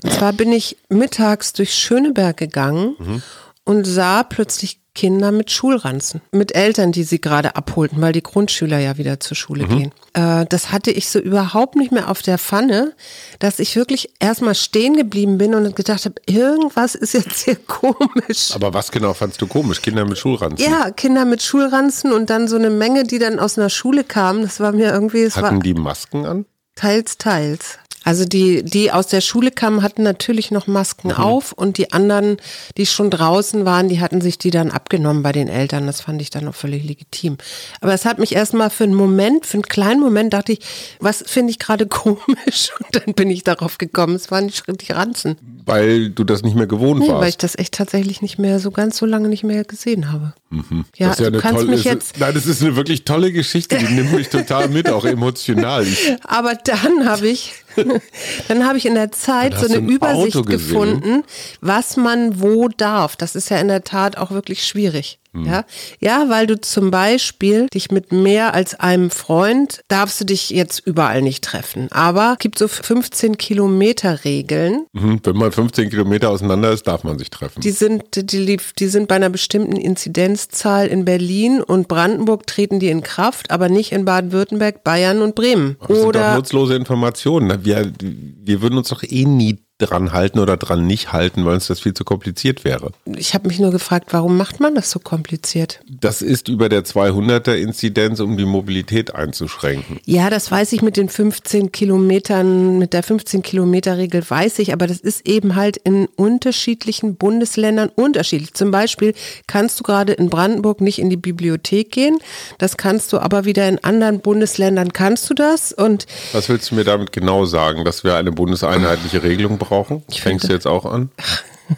Und 0.04 0.14
zwar 0.14 0.32
bin 0.32 0.52
ich 0.52 0.78
mittags 0.88 1.54
durch 1.54 1.74
Schöneberg 1.74 2.38
gegangen 2.38 2.96
mhm. 3.00 3.24
und 3.64 3.86
sah 3.86 4.22
plötzlich 4.22 4.83
Kinder 4.96 5.32
mit 5.32 5.50
Schulranzen, 5.50 6.22
mit 6.32 6.54
Eltern, 6.54 6.92
die 6.92 7.04
sie 7.04 7.20
gerade 7.20 7.56
abholten, 7.56 8.00
weil 8.00 8.14
die 8.14 8.22
Grundschüler 8.22 8.78
ja 8.78 8.98
wieder 8.98 9.20
zur 9.20 9.36
Schule 9.36 9.66
mhm. 9.66 9.78
gehen. 9.78 9.92
Äh, 10.14 10.46
das 10.48 10.72
hatte 10.72 10.92
ich 10.92 11.10
so 11.10 11.20
überhaupt 11.20 11.76
nicht 11.76 11.92
mehr 11.92 12.12
auf 12.12 12.22
der 12.22 12.38
Pfanne, 12.38 12.94
dass 13.40 13.58
ich 13.58 13.76
wirklich 13.76 14.12
erstmal 14.20 14.54
stehen 14.54 14.96
geblieben 14.96 15.40
bin 15.40 15.56
und 15.56 15.76
gedacht 15.76 16.06
habe, 16.06 16.16
irgendwas 16.28 16.94
ist 16.94 17.14
jetzt 17.14 17.44
hier 17.44 17.56
komisch. 17.68 18.52
Aber 18.54 18.74
was 18.74 18.92
genau 18.92 19.14
fandst 19.14 19.42
du 19.42 19.48
komisch? 19.48 19.82
Kinder 19.82 20.06
mit 20.06 20.20
Schulranzen? 20.20 20.64
Ja, 20.64 20.92
Kinder 20.92 21.26
mit 21.26 21.42
Schulranzen 21.42 22.14
und 22.14 22.30
dann 22.30 22.48
so 22.48 22.56
eine 22.56 22.70
Menge, 22.70 23.04
die 23.04 23.18
dann 23.18 23.40
aus 23.40 23.58
einer 23.58 23.72
Schule 23.72 24.04
kamen. 24.04 24.44
Das 24.44 24.60
war 24.60 24.74
mir 24.74 24.92
irgendwie. 24.92 25.26
Hatten 25.26 25.42
war, 25.42 25.60
die 25.60 25.74
Masken 25.74 26.26
an? 26.26 26.46
Teils, 26.76 27.18
teils. 27.18 27.80
Also 28.04 28.26
die, 28.26 28.64
die 28.64 28.92
aus 28.92 29.08
der 29.08 29.22
Schule 29.22 29.52
kamen, 29.52 29.82
hatten 29.82 30.04
natürlich 30.04 30.52
noch 30.52 30.68
Masken 30.68 31.10
mhm. 31.10 31.16
auf 31.16 31.52
und 31.54 31.78
die 31.78 31.94
anderen, 31.94 32.38
die 32.78 32.86
schon 32.86 33.10
draußen 33.10 33.66
waren, 33.66 33.90
die 33.90 34.02
hatten 34.02 34.22
sich 34.22 34.38
die 34.38 34.52
dann 34.52 34.72
abgenommen 34.72 35.24
bei 35.24 35.32
den 35.32 35.48
Eltern. 35.48 35.88
Das 35.88 36.02
fand 36.02 36.22
ich 36.22 36.30
dann 36.30 36.48
auch 36.48 36.56
völlig 36.56 36.84
legitim. 36.84 37.38
Aber 37.82 37.94
es 37.94 38.06
hat 38.06 38.20
mich 38.20 38.36
erstmal 38.36 38.70
für 38.70 38.84
einen 38.84 38.96
Moment, 38.96 39.46
für 39.46 39.56
einen 39.56 39.64
kleinen 39.64 40.02
Moment 40.02 40.34
dachte 40.34 40.54
ich, 40.54 40.60
was 41.00 41.24
finde 41.26 41.52
ich 41.52 41.60
gerade 41.60 41.88
komisch? 41.88 42.72
Und 42.80 42.96
dann 42.96 43.14
bin 43.14 43.30
ich 43.32 43.44
darauf 43.44 43.78
gekommen, 43.78 44.16
es 44.16 44.32
waren 44.32 44.48
die, 44.48 44.78
die 44.78 44.92
Ranzen. 44.92 45.38
Weil 45.66 46.10
du 46.10 46.26
das 46.26 46.44
nicht 46.44 46.56
mehr 46.56 46.68
gewohnt 46.68 47.00
nee, 47.00 47.08
warst? 47.08 47.22
weil 47.22 47.30
ich 47.30 47.38
das 47.38 47.58
echt 47.58 47.74
tatsächlich 47.74 48.22
nicht 48.22 48.38
mehr, 48.38 48.60
so 48.60 48.72
ganz 48.72 48.98
so 48.98 49.06
lange 49.06 49.30
nicht 49.30 49.46
mehr 49.46 49.64
gesehen 49.64 50.12
habe. 50.12 50.34
Mhm. 50.50 50.86
Ja, 50.98 51.08
das 51.08 51.20
ist 51.20 51.24
ja 51.24 51.32
du 51.32 51.40
kannst 51.40 51.62
tolle, 51.62 51.72
mich 51.72 51.86
jetzt... 51.86 52.20
Nein, 52.20 52.34
das 52.34 52.46
ist 52.46 52.62
eine 52.62 52.76
wirklich 52.76 53.06
tolle 53.06 53.32
Geschichte, 53.32 53.78
die 53.78 53.94
nimmt 53.94 54.12
mich 54.12 54.28
total 54.28 54.68
mit, 54.68 54.90
auch 54.90 55.06
emotional. 55.06 55.88
Aber 56.24 56.56
dann 56.56 57.08
habe 57.08 57.30
ich 57.30 57.63
Dann 58.48 58.66
habe 58.66 58.78
ich 58.78 58.86
in 58.86 58.96
der 58.96 59.12
Zeit 59.12 59.58
so 59.58 59.66
eine 59.66 59.78
Übersicht 59.78 60.46
gefunden, 60.46 61.24
was 61.62 61.98
man 61.98 62.42
wo 62.42 62.68
darf. 62.68 63.16
Das 63.16 63.36
ist 63.36 63.50
ja 63.50 63.58
in 63.58 63.68
der 63.68 63.84
Tat 63.84 64.18
auch 64.18 64.32
wirklich 64.32 64.66
schwierig. 64.66 65.20
Hm. 65.34 65.46
Ja? 65.46 65.66
ja, 66.00 66.26
weil 66.30 66.48
du 66.48 66.60
zum 66.60 66.92
Beispiel 66.92 67.68
dich 67.74 67.92
mit 67.92 68.12
mehr 68.12 68.54
als 68.54 68.80
einem 68.80 69.10
Freund 69.10 69.82
darfst 69.88 70.22
du 70.22 70.26
dich 70.26 70.50
jetzt 70.52 70.80
überall 70.86 71.22
nicht 71.22 71.44
treffen. 71.44 71.88
Aber 71.92 72.34
es 72.34 72.40
gibt 72.40 72.60
so 72.60 72.68
15 72.68 73.38
Kilometer 73.38 74.24
Regeln. 74.26 74.86
Mhm, 74.94 75.20
wenn 75.24 75.36
man 75.36 75.52
15 75.52 75.90
Kilometer 75.90 76.30
auseinander 76.30 76.72
ist, 76.72 76.88
darf 76.88 77.04
man 77.04 77.18
sich 77.18 77.30
treffen. 77.30 77.62
Die 77.62 77.72
sind, 77.72 78.04
die, 78.16 78.58
die 78.78 78.88
sind 78.88 79.08
bei 79.08 79.16
einer 79.16 79.30
bestimmten 79.30 79.76
Inzidenzzahl 79.76 80.88
in 80.88 81.06
Berlin 81.06 81.62
und 81.62 81.88
Brandenburg 81.88 82.46
treten 82.46 82.80
die 82.80 82.90
in 82.90 83.02
Kraft, 83.02 83.52
aber 83.52 83.70
nicht 83.70 83.92
in 83.92 84.06
Baden-Württemberg, 84.06 84.84
Bayern 84.84 85.22
und 85.22 85.36
Bremen. 85.36 85.78
Das 85.80 85.90
Oder 85.90 86.02
sind 86.04 86.14
doch 86.14 86.36
nutzlose 86.36 86.76
Informationen. 86.76 87.66
Wir, 87.66 87.92
wir 88.00 88.62
würden 88.62 88.78
uns 88.78 88.90
doch 88.90 89.04
eh 89.04 89.26
nie 89.26 89.60
dran 89.86 90.14
halten 90.14 90.40
oder 90.40 90.58
dran 90.58 90.86
nicht 90.86 91.14
halten, 91.14 91.46
weil 91.46 91.56
uns 91.56 91.68
das 91.68 91.80
viel 91.80 91.94
zu 91.94 92.04
kompliziert 92.04 92.64
wäre. 92.64 92.92
Ich 93.06 93.34
habe 93.34 93.48
mich 93.48 93.60
nur 93.60 93.72
gefragt, 93.72 94.08
warum 94.12 94.38
macht 94.38 94.60
man 94.60 94.76
das 94.76 94.92
so 94.92 95.00
kompliziert? 95.00 95.80
Das 95.88 96.22
ist 96.22 96.48
über 96.48 96.70
der 96.70 96.84
200er 96.84 97.56
Inzidenz, 97.56 98.20
um 98.20 98.38
die 98.38 98.46
Mobilität 98.46 99.16
einzuschränken. 99.16 100.00
Ja, 100.06 100.30
das 100.30 100.52
weiß 100.52 100.74
ich 100.74 100.82
mit 100.82 100.98
den 100.98 101.10
15 101.10 101.72
Kilometern, 101.72 102.80
mit 102.80 102.94
der 102.94 103.04
15 103.04 103.42
Kilometer 103.42 103.98
Regel 103.98 104.24
weiß 104.28 104.60
ich, 104.60 104.74
aber 104.74 104.88
das 104.88 105.00
ist 105.00 105.28
eben 105.28 105.56
halt 105.56 105.78
in 105.78 106.08
unterschiedlichen 106.16 107.16
Bundesländern 107.16 107.90
unterschiedlich. 107.90 108.54
Zum 108.54 108.72
Beispiel 108.72 109.14
kannst 109.48 109.80
du 109.80 109.84
gerade 109.84 110.14
in 110.14 110.30
Brandenburg 110.30 110.82
nicht 110.82 111.00
in 111.00 111.10
die 111.10 111.18
Bibliothek 111.18 111.92
gehen, 111.92 112.18
das 112.58 112.78
kannst 112.78 113.14
du 113.14 113.20
aber 113.20 113.46
wieder 113.46 113.68
in 113.68 113.84
anderen 113.84 114.20
Bundesländern 114.20 114.94
kannst 114.94 115.30
du 115.30 115.34
das 115.34 115.72
und 115.72 116.06
Was 116.32 116.50
willst 116.50 116.72
du 116.72 116.76
mir 116.76 116.84
damit 116.84 117.12
genau 117.12 117.46
sagen, 117.46 117.86
dass 117.86 118.04
wir 118.04 118.16
eine 118.16 118.32
bundeseinheitliche 118.32 119.24
Regelung 119.24 119.58
brauchen? 119.58 119.73
Brauchen? 119.74 120.04
Fängst 120.10 120.48
du 120.48 120.54
jetzt 120.54 120.68
auch 120.68 120.86
an? 120.86 121.10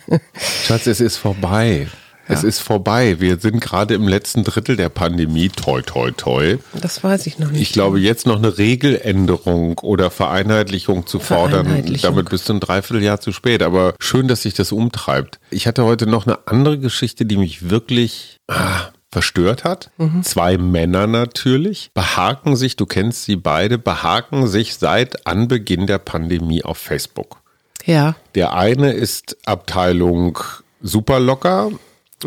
Schatz, 0.65 0.85
es 0.87 0.99
ist 0.99 1.15
vorbei. 1.15 1.87
Ja. 2.27 2.35
Es 2.35 2.43
ist 2.43 2.59
vorbei. 2.59 3.19
Wir 3.19 3.37
sind 3.39 3.61
gerade 3.61 3.93
im 3.93 4.07
letzten 4.07 4.43
Drittel 4.43 4.75
der 4.75 4.89
Pandemie. 4.89 5.49
Toi, 5.49 5.81
toi, 5.81 6.11
toi. 6.11 6.57
Das 6.73 7.03
weiß 7.03 7.27
ich 7.27 7.39
noch 7.39 7.51
nicht. 7.51 7.61
Ich 7.61 7.71
glaube, 7.71 7.99
jetzt 7.99 8.25
noch 8.25 8.37
eine 8.37 8.57
Regeländerung 8.57 9.77
oder 9.79 10.09
Vereinheitlichung 10.09 11.05
zu 11.05 11.19
fordern, 11.19 11.85
damit 12.01 12.29
bist 12.29 12.49
du 12.49 12.53
ein 12.53 12.59
Dreivierteljahr 12.59 13.21
zu 13.21 13.31
spät. 13.31 13.61
Aber 13.61 13.93
schön, 13.99 14.27
dass 14.27 14.41
sich 14.41 14.55
das 14.55 14.71
umtreibt. 14.71 15.39
Ich 15.51 15.67
hatte 15.67 15.85
heute 15.85 16.07
noch 16.07 16.25
eine 16.25 16.39
andere 16.47 16.79
Geschichte, 16.79 17.25
die 17.25 17.37
mich 17.37 17.69
wirklich 17.69 18.39
ah, 18.47 18.89
verstört 19.11 19.63
hat. 19.63 19.91
Mhm. 19.97 20.23
Zwei 20.23 20.57
Männer 20.57 21.07
natürlich 21.07 21.91
behaken 21.93 22.55
sich, 22.55 22.75
du 22.75 22.87
kennst 22.87 23.23
sie 23.23 23.37
beide, 23.37 23.77
behaken 23.77 24.47
sich 24.47 24.75
seit 24.75 25.27
Anbeginn 25.27 25.87
der 25.87 25.99
Pandemie 25.99 26.63
auf 26.63 26.79
Facebook. 26.79 27.44
Ja. 27.85 28.15
Der 28.33 28.53
eine 28.53 28.91
ist 28.91 29.37
Abteilung 29.45 30.39
super 30.81 31.19
locker 31.19 31.69
mhm. 31.69 31.79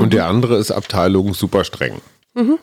und 0.03 0.13
der 0.13 0.27
andere 0.27 0.57
ist 0.57 0.71
Abteilung 0.71 1.35
super 1.35 1.65
streng. 1.65 2.01
Mhm. 2.35 2.59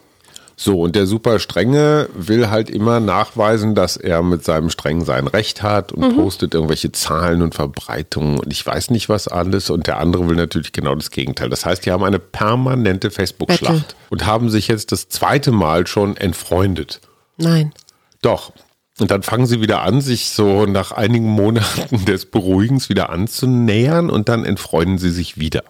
So, 0.57 0.81
und 0.81 0.95
der 0.95 1.05
super 1.05 1.39
strenge 1.39 2.07
will 2.13 2.49
halt 2.49 2.69
immer 2.69 3.01
nachweisen, 3.01 3.75
dass 3.75 3.97
er 3.97 4.23
mit 4.23 4.45
seinem 4.45 4.69
strengen 4.69 5.03
sein 5.03 5.27
Recht 5.27 5.61
hat 5.61 5.91
und 5.91 6.13
mhm. 6.13 6.15
postet 6.15 6.53
irgendwelche 6.53 6.93
Zahlen 6.93 7.41
und 7.41 7.55
Verbreitungen 7.55 8.39
und 8.39 8.53
ich 8.53 8.65
weiß 8.65 8.89
nicht 8.91 9.09
was 9.09 9.27
alles. 9.27 9.69
Und 9.69 9.87
der 9.87 9.97
andere 9.99 10.29
will 10.29 10.37
natürlich 10.37 10.71
genau 10.71 10.95
das 10.95 11.11
Gegenteil. 11.11 11.49
Das 11.49 11.65
heißt, 11.65 11.85
die 11.85 11.91
haben 11.91 12.05
eine 12.05 12.19
permanente 12.19 13.11
Facebook-Schlacht 13.11 13.97
und 14.09 14.25
haben 14.25 14.49
sich 14.49 14.69
jetzt 14.69 14.93
das 14.93 15.09
zweite 15.09 15.51
Mal 15.51 15.87
schon 15.87 16.15
entfreundet. 16.15 17.01
Nein. 17.35 17.73
Doch. 18.21 18.53
Und 18.99 19.11
dann 19.11 19.23
fangen 19.23 19.45
sie 19.45 19.59
wieder 19.59 19.81
an, 19.81 19.99
sich 19.99 20.29
so 20.29 20.65
nach 20.65 20.91
einigen 20.91 21.27
Monaten 21.27 22.05
des 22.05 22.27
Beruhigens 22.27 22.87
wieder 22.89 23.09
anzunähern 23.09 24.09
und 24.09 24.29
dann 24.29 24.45
entfreunden 24.45 24.97
sie 24.97 25.11
sich 25.11 25.37
wieder. 25.37 25.63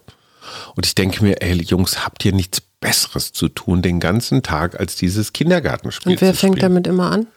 Und 0.75 0.86
ich 0.86 0.94
denke 0.94 1.24
mir, 1.24 1.41
ey 1.41 1.53
Jungs, 1.62 2.05
habt 2.05 2.24
ihr 2.24 2.34
nichts 2.34 2.62
Besseres 2.62 3.34
zu 3.34 3.50
tun 3.50 3.82
den 3.82 4.00
ganzen 4.00 4.44
Tag, 4.44 4.79
als 4.79 4.96
dieses 4.96 5.34
Kindergartenspiel 5.34 6.13
Und 6.13 6.22
wer 6.22 6.36
fängt 6.36 6.62
damit 6.62 6.86
immer 6.86 7.12
an? 7.12 7.27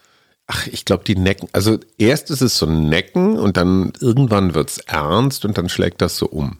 Ach, 0.46 0.66
ich 0.66 0.84
glaube, 0.84 1.04
die 1.04 1.16
Necken. 1.16 1.48
Also 1.52 1.78
erst 1.98 2.30
ist 2.30 2.40
es 2.40 2.58
so 2.58 2.66
ein 2.66 2.88
Necken 2.88 3.38
und 3.38 3.56
dann 3.56 3.92
irgendwann 4.00 4.54
wird 4.54 4.70
es 4.70 4.78
ernst 4.78 5.44
und 5.44 5.58
dann 5.58 5.68
schlägt 5.68 6.00
das 6.00 6.16
so 6.16 6.26
um. 6.26 6.58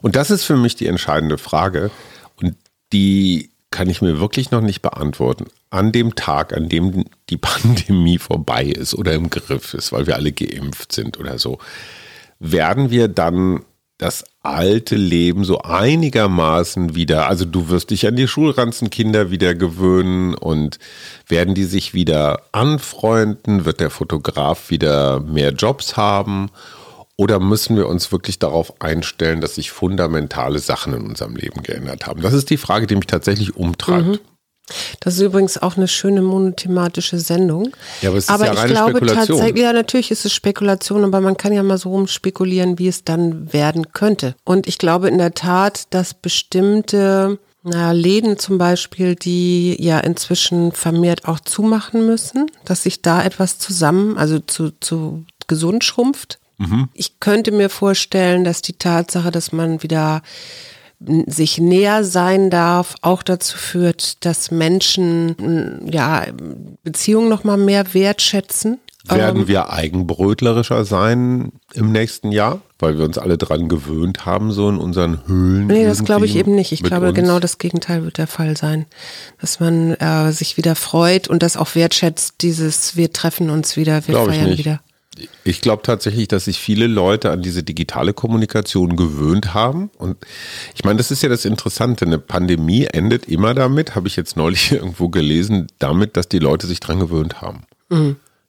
Und 0.00 0.16
das 0.16 0.30
ist 0.30 0.44
für 0.44 0.56
mich 0.56 0.76
die 0.76 0.86
entscheidende 0.86 1.38
Frage. 1.38 1.90
Und 2.40 2.56
die 2.92 3.51
kann 3.72 3.90
ich 3.90 4.00
mir 4.00 4.20
wirklich 4.20 4.52
noch 4.52 4.60
nicht 4.60 4.82
beantworten. 4.82 5.46
An 5.70 5.90
dem 5.90 6.14
Tag, 6.14 6.56
an 6.56 6.68
dem 6.68 7.06
die 7.28 7.36
Pandemie 7.38 8.18
vorbei 8.18 8.64
ist 8.64 8.94
oder 8.94 9.14
im 9.14 9.30
Griff 9.30 9.74
ist, 9.74 9.90
weil 9.90 10.06
wir 10.06 10.14
alle 10.14 10.30
geimpft 10.30 10.92
sind 10.92 11.18
oder 11.18 11.38
so, 11.38 11.58
werden 12.38 12.90
wir 12.90 13.08
dann 13.08 13.64
das 13.98 14.24
alte 14.42 14.96
Leben 14.96 15.44
so 15.44 15.60
einigermaßen 15.62 16.96
wieder, 16.96 17.28
also 17.28 17.44
du 17.44 17.68
wirst 17.68 17.90
dich 17.90 18.06
an 18.06 18.16
die 18.16 18.26
Schulranzenkinder 18.26 19.30
wieder 19.30 19.54
gewöhnen 19.54 20.34
und 20.34 20.80
werden 21.28 21.54
die 21.54 21.64
sich 21.64 21.94
wieder 21.94 22.42
anfreunden, 22.50 23.64
wird 23.64 23.78
der 23.78 23.90
Fotograf 23.90 24.70
wieder 24.70 25.20
mehr 25.20 25.52
Jobs 25.52 25.96
haben 25.96 26.50
oder 27.22 27.38
müssen 27.38 27.76
wir 27.76 27.86
uns 27.86 28.10
wirklich 28.10 28.40
darauf 28.40 28.80
einstellen, 28.80 29.40
dass 29.40 29.54
sich 29.54 29.70
fundamentale 29.70 30.58
Sachen 30.58 30.92
in 30.92 31.02
unserem 31.02 31.36
Leben 31.36 31.62
geändert 31.62 32.08
haben? 32.08 32.20
Das 32.20 32.32
ist 32.32 32.50
die 32.50 32.56
Frage, 32.56 32.88
die 32.88 32.96
mich 32.96 33.06
tatsächlich 33.06 33.54
umtreibt. 33.54 34.20
Das 34.98 35.14
ist 35.14 35.20
übrigens 35.20 35.56
auch 35.58 35.76
eine 35.76 35.86
schöne 35.86 36.20
monothematische 36.20 37.20
Sendung. 37.20 37.70
Ja, 38.00 38.08
aber 38.08 38.18
es 38.18 38.24
ist 38.24 38.30
aber 38.30 38.46
ja 38.46 38.52
ich 38.54 38.58
reine 38.58 38.72
glaube 38.72 38.90
Spekulation. 38.90 39.38
tatsächlich, 39.38 39.62
ja, 39.62 39.72
natürlich 39.72 40.10
ist 40.10 40.24
es 40.24 40.32
Spekulation, 40.32 41.04
aber 41.04 41.20
man 41.20 41.36
kann 41.36 41.52
ja 41.52 41.62
mal 41.62 41.78
so 41.78 41.90
rumspekulieren, 41.90 42.80
wie 42.80 42.88
es 42.88 43.04
dann 43.04 43.52
werden 43.52 43.92
könnte. 43.92 44.34
Und 44.44 44.66
ich 44.66 44.78
glaube 44.78 45.08
in 45.08 45.18
der 45.18 45.34
Tat, 45.34 45.84
dass 45.90 46.14
bestimmte 46.14 47.38
na, 47.62 47.92
Läden 47.92 48.36
zum 48.38 48.58
Beispiel, 48.58 49.14
die 49.14 49.76
ja 49.80 50.00
inzwischen 50.00 50.72
vermehrt 50.72 51.26
auch 51.26 51.38
zumachen 51.38 52.04
müssen, 52.04 52.50
dass 52.64 52.82
sich 52.82 53.00
da 53.02 53.22
etwas 53.22 53.58
zusammen, 53.58 54.18
also 54.18 54.40
zu, 54.40 54.72
zu 54.80 55.24
gesund 55.46 55.84
schrumpft. 55.84 56.40
Ich 56.94 57.20
könnte 57.20 57.52
mir 57.52 57.68
vorstellen, 57.68 58.44
dass 58.44 58.62
die 58.62 58.74
Tatsache, 58.74 59.30
dass 59.30 59.52
man 59.52 59.82
wieder 59.82 60.22
sich 61.26 61.58
näher 61.58 62.04
sein 62.04 62.50
darf, 62.50 62.94
auch 63.02 63.22
dazu 63.22 63.56
führt, 63.56 64.24
dass 64.24 64.50
Menschen 64.50 65.90
ja 65.90 66.26
Beziehungen 66.82 67.28
noch 67.28 67.44
mal 67.44 67.56
mehr 67.56 67.94
wertschätzen. 67.94 68.78
Werden 69.08 69.48
wir 69.48 69.72
eigenbrötlerischer 69.72 70.84
sein 70.84 71.50
im 71.74 71.90
nächsten 71.90 72.30
Jahr, 72.30 72.60
weil 72.78 72.98
wir 72.98 73.04
uns 73.04 73.18
alle 73.18 73.36
dran 73.36 73.68
gewöhnt 73.68 74.26
haben, 74.26 74.52
so 74.52 74.68
in 74.68 74.78
unseren 74.78 75.26
Höhlen? 75.26 75.66
Nee, 75.66 75.84
das 75.84 76.04
glaube 76.04 76.24
ich 76.24 76.36
eben 76.36 76.54
nicht. 76.54 76.70
Ich 76.70 76.84
glaube, 76.84 77.08
uns? 77.08 77.16
genau 77.16 77.40
das 77.40 77.58
Gegenteil 77.58 78.04
wird 78.04 78.18
der 78.18 78.28
Fall 78.28 78.56
sein. 78.56 78.86
Dass 79.40 79.58
man 79.58 79.94
äh, 79.94 80.30
sich 80.30 80.56
wieder 80.56 80.76
freut 80.76 81.26
und 81.26 81.42
das 81.42 81.56
auch 81.56 81.74
wertschätzt, 81.74 82.36
dieses 82.42 82.96
wir 82.96 83.12
treffen 83.12 83.50
uns 83.50 83.76
wieder, 83.76 84.06
wir 84.06 84.14
Glaube 84.14 84.32
feiern 84.32 84.56
wieder. 84.56 84.80
Ich 85.44 85.60
glaube 85.60 85.82
tatsächlich, 85.82 86.28
dass 86.28 86.46
sich 86.46 86.58
viele 86.58 86.86
Leute 86.86 87.30
an 87.30 87.42
diese 87.42 87.62
digitale 87.62 88.14
Kommunikation 88.14 88.96
gewöhnt 88.96 89.52
haben. 89.52 89.90
Und 89.98 90.16
ich 90.74 90.84
meine, 90.84 90.96
das 90.96 91.10
ist 91.10 91.22
ja 91.22 91.28
das 91.28 91.44
Interessante. 91.44 92.06
Eine 92.06 92.18
Pandemie 92.18 92.84
endet 92.84 93.26
immer 93.26 93.52
damit, 93.52 93.94
habe 93.94 94.08
ich 94.08 94.16
jetzt 94.16 94.36
neulich 94.36 94.72
irgendwo 94.72 95.08
gelesen, 95.08 95.66
damit, 95.78 96.16
dass 96.16 96.28
die 96.28 96.38
Leute 96.38 96.66
sich 96.66 96.80
dran 96.80 97.00
gewöhnt 97.00 97.42
haben. 97.42 97.64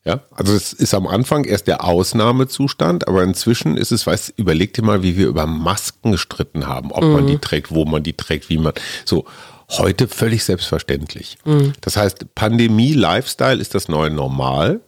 Ja, 0.06 0.22
also 0.32 0.54
es 0.54 0.74
ist 0.74 0.94
am 0.94 1.08
Anfang 1.08 1.46
erst 1.46 1.68
der 1.68 1.84
Ausnahmezustand, 1.84 3.08
aber 3.08 3.24
inzwischen 3.24 3.78
ist 3.78 3.92
es, 3.92 4.06
weißt, 4.06 4.34
überleg 4.36 4.74
dir 4.74 4.84
mal, 4.84 5.02
wie 5.02 5.18
wir 5.18 5.28
über 5.28 5.48
Masken 5.48 6.12
gestritten 6.12 6.68
haben, 6.68 6.92
ob 6.92 7.04
man 7.04 7.26
die 7.26 7.38
trägt, 7.38 7.72
wo 7.72 7.86
man 7.86 8.04
die 8.04 8.14
trägt, 8.14 8.50
wie 8.50 8.58
man, 8.58 8.74
so. 9.06 9.26
Heute 9.70 10.08
völlig 10.10 10.44
selbstverständlich. 10.44 11.38
Das 11.82 11.98
heißt, 11.98 12.36
Pandemie, 12.36 12.94
Lifestyle 12.94 13.60
ist 13.60 13.74
das 13.74 13.88
neue 13.88 14.12
Normal. 14.12 14.82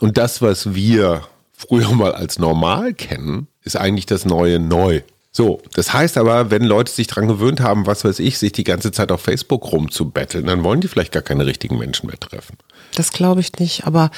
Und 0.00 0.18
das, 0.18 0.42
was 0.42 0.74
wir 0.74 1.22
früher 1.52 1.92
mal 1.92 2.14
als 2.14 2.38
normal 2.38 2.94
kennen, 2.94 3.46
ist 3.62 3.76
eigentlich 3.76 4.06
das 4.06 4.24
neue 4.24 4.58
Neu. 4.58 5.02
So, 5.36 5.60
das 5.72 5.92
heißt 5.92 6.16
aber, 6.16 6.52
wenn 6.52 6.62
Leute 6.62 6.92
sich 6.92 7.08
dran 7.08 7.26
gewöhnt 7.26 7.58
haben, 7.58 7.86
was 7.86 8.04
weiß 8.04 8.20
ich, 8.20 8.38
sich 8.38 8.52
die 8.52 8.62
ganze 8.62 8.92
Zeit 8.92 9.10
auf 9.10 9.20
Facebook 9.20 9.72
rumzubetteln, 9.72 10.46
dann 10.46 10.62
wollen 10.62 10.80
die 10.80 10.86
vielleicht 10.86 11.10
gar 11.10 11.24
keine 11.24 11.44
richtigen 11.44 11.76
Menschen 11.76 12.06
mehr 12.06 12.20
treffen. 12.20 12.56
Das 12.94 13.10
glaube 13.10 13.40
ich 13.40 13.58
nicht, 13.58 13.84
aber 13.84 14.12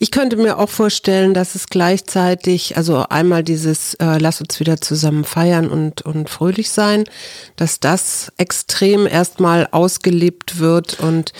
ich 0.00 0.10
könnte 0.10 0.36
mir 0.36 0.58
auch 0.58 0.68
vorstellen, 0.68 1.34
dass 1.34 1.54
es 1.54 1.68
gleichzeitig, 1.68 2.76
also 2.76 3.04
einmal 3.08 3.44
dieses 3.44 3.94
äh, 3.94 4.18
Lass 4.18 4.40
uns 4.40 4.58
wieder 4.58 4.80
zusammen 4.80 5.22
feiern 5.22 5.68
und, 5.68 6.02
und 6.02 6.28
fröhlich 6.28 6.70
sein, 6.70 7.04
dass 7.54 7.78
das 7.78 8.32
extrem 8.36 9.06
erstmal 9.06 9.68
ausgelebt 9.70 10.58
wird 10.58 10.98
und 10.98 11.32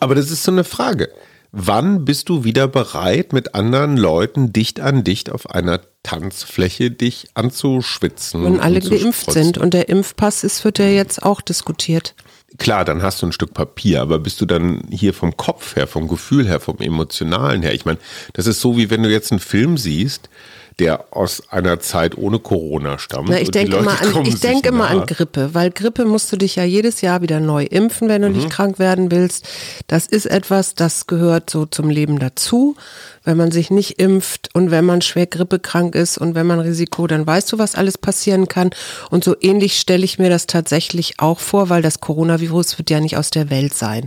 Aber 0.00 0.16
das 0.16 0.32
ist 0.32 0.42
so 0.42 0.50
eine 0.50 0.64
Frage. 0.64 1.10
Wann 1.52 2.04
bist 2.04 2.28
du 2.28 2.44
wieder 2.44 2.68
bereit, 2.68 3.32
mit 3.32 3.54
anderen 3.54 3.96
Leuten 3.96 4.52
dicht 4.52 4.80
an 4.80 5.04
dicht 5.04 5.30
auf 5.30 5.50
einer 5.50 5.80
Tanzfläche 6.02 6.90
dich 6.90 7.28
anzuschwitzen? 7.34 8.44
wenn 8.44 8.60
alle 8.60 8.80
geimpft 8.80 9.32
sind 9.32 9.58
und 9.58 9.74
der 9.74 9.88
Impfpass 9.88 10.44
ist, 10.44 10.64
wird 10.64 10.78
ja 10.78 10.86
jetzt 10.86 11.22
auch 11.22 11.40
diskutiert. 11.40 12.14
Klar, 12.58 12.84
dann 12.84 13.02
hast 13.02 13.20
du 13.20 13.26
ein 13.26 13.32
Stück 13.32 13.54
Papier, 13.54 14.00
aber 14.00 14.18
bist 14.18 14.40
du 14.40 14.46
dann 14.46 14.82
hier 14.90 15.12
vom 15.12 15.36
Kopf 15.36 15.76
her, 15.76 15.86
vom 15.86 16.08
Gefühl 16.08 16.46
her, 16.46 16.60
vom 16.60 16.78
Emotionalen 16.78 17.62
her? 17.62 17.74
Ich 17.74 17.84
meine, 17.84 17.98
das 18.32 18.46
ist 18.46 18.60
so, 18.60 18.76
wie 18.76 18.88
wenn 18.88 19.02
du 19.02 19.10
jetzt 19.10 19.32
einen 19.32 19.40
Film 19.40 19.76
siehst, 19.76 20.30
der 20.78 21.06
aus 21.10 21.42
einer 21.50 21.80
Zeit 21.80 22.18
ohne 22.18 22.38
Corona 22.38 22.98
stammt. 22.98 23.30
Na, 23.30 23.40
ich 23.40 23.50
denke 23.50 23.76
immer 23.76 23.98
an, 24.00 24.26
ich 24.26 24.40
denke 24.40 24.68
immer 24.68 24.88
an 24.90 25.06
Grippe, 25.06 25.50
weil 25.54 25.70
Grippe 25.70 26.04
musst 26.04 26.30
du 26.32 26.36
dich 26.36 26.56
ja 26.56 26.64
jedes 26.64 27.00
Jahr 27.00 27.22
wieder 27.22 27.40
neu 27.40 27.64
impfen, 27.64 28.08
wenn 28.08 28.20
du 28.20 28.28
Mhm. 28.28 28.36
nicht 28.36 28.50
krank 28.50 28.78
werden 28.78 29.10
willst. 29.10 29.46
Das 29.86 30.06
ist 30.06 30.26
etwas, 30.26 30.74
das 30.74 31.06
gehört 31.06 31.48
so 31.48 31.64
zum 31.64 31.88
Leben 31.88 32.18
dazu. 32.18 32.76
Wenn 33.24 33.38
man 33.38 33.50
sich 33.50 33.70
nicht 33.70 33.98
impft 33.98 34.50
und 34.54 34.70
wenn 34.70 34.84
man 34.84 35.00
schwer 35.02 35.26
grippekrank 35.26 35.94
ist 35.96 36.16
und 36.18 36.34
wenn 36.36 36.46
man 36.46 36.60
Risiko, 36.60 37.06
dann 37.08 37.26
weißt 37.26 37.50
du, 37.52 37.58
was 37.58 37.74
alles 37.74 37.98
passieren 37.98 38.46
kann. 38.46 38.70
Und 39.10 39.24
so 39.24 39.34
ähnlich 39.40 39.80
stelle 39.80 40.04
ich 40.04 40.18
mir 40.20 40.30
das 40.30 40.46
tatsächlich 40.46 41.14
auch 41.18 41.40
vor, 41.40 41.68
weil 41.68 41.82
das 41.82 42.00
Coronavirus 42.00 42.78
wird 42.78 42.90
ja 42.90 43.00
nicht 43.00 43.16
aus 43.16 43.30
der 43.30 43.50
Welt 43.50 43.74
sein. 43.74 44.06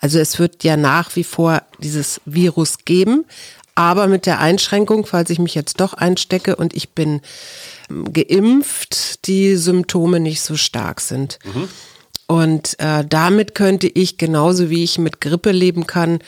Also 0.00 0.18
es 0.18 0.38
wird 0.38 0.64
ja 0.64 0.76
nach 0.76 1.16
wie 1.16 1.24
vor 1.24 1.62
dieses 1.78 2.20
Virus 2.26 2.78
geben, 2.84 3.24
aber 3.78 4.08
mit 4.08 4.26
der 4.26 4.40
Einschränkung, 4.40 5.06
falls 5.06 5.30
ich 5.30 5.38
mich 5.38 5.54
jetzt 5.54 5.80
doch 5.80 5.94
einstecke 5.94 6.56
und 6.56 6.74
ich 6.74 6.90
bin 6.90 7.20
ähm, 7.88 8.12
geimpft, 8.12 9.28
die 9.28 9.54
Symptome 9.54 10.18
nicht 10.18 10.40
so 10.40 10.56
stark 10.56 11.00
sind. 11.00 11.38
Und 12.26 12.78
äh, 12.80 13.04
damit 13.08 13.54
könnte 13.54 13.86
ich, 13.86 14.18
genauso 14.18 14.68
wie 14.68 14.82
ich 14.82 14.98
mit 14.98 15.20
Grippe 15.20 15.52
leben 15.52 15.86
kann, 15.86 16.18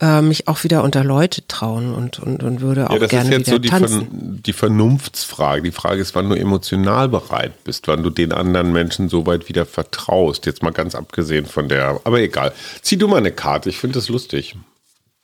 äh, 0.00 0.20
mich 0.22 0.48
auch 0.48 0.64
wieder 0.64 0.82
unter 0.82 1.04
Leute 1.04 1.46
trauen 1.46 1.94
und, 1.94 2.18
und, 2.18 2.42
und 2.42 2.60
würde 2.60 2.90
auch 2.90 2.94
Ja, 2.94 2.98
das 2.98 3.06
ist 3.06 3.10
gerne 3.10 3.30
jetzt 3.30 3.46
wieder 3.46 3.54
so 3.54 3.58
die, 3.60 3.68
tanzen. 3.68 4.00
Vern 4.00 4.42
die 4.44 4.52
Vernunftsfrage. 4.52 5.62
Die 5.62 5.70
Frage 5.70 6.00
ist, 6.00 6.16
wann 6.16 6.28
du 6.28 6.34
emotional 6.34 7.08
bereit 7.08 7.62
bist, 7.62 7.86
wann 7.86 8.02
du 8.02 8.10
den 8.10 8.32
anderen 8.32 8.72
Menschen 8.72 9.08
so 9.08 9.24
weit 9.24 9.48
wieder 9.48 9.66
vertraust. 9.66 10.46
Jetzt 10.46 10.64
mal 10.64 10.72
ganz 10.72 10.96
abgesehen 10.96 11.46
von 11.46 11.68
der, 11.68 12.00
aber 12.02 12.20
egal. 12.20 12.52
Zieh 12.82 12.96
du 12.96 13.06
mal 13.06 13.18
eine 13.18 13.30
Karte, 13.32 13.68
ich 13.70 13.78
finde 13.78 14.00
das 14.00 14.08
lustig. 14.08 14.56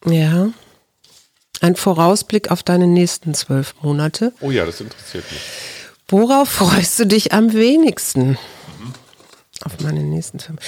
Ja. 0.06 0.48
Ein 1.64 1.76
Vorausblick 1.76 2.50
auf 2.50 2.62
deine 2.62 2.86
nächsten 2.86 3.32
zwölf 3.32 3.74
Monate. 3.80 4.34
Oh 4.42 4.50
ja, 4.50 4.66
das 4.66 4.82
interessiert 4.82 5.24
mich. 5.32 5.40
Worauf 6.08 6.50
freust 6.50 6.98
du 6.98 7.06
dich 7.06 7.32
am 7.32 7.54
wenigsten? 7.54 8.36
Auf 9.64 9.80
meine 9.80 10.02
nächsten 10.02 10.40
Filme. 10.40 10.58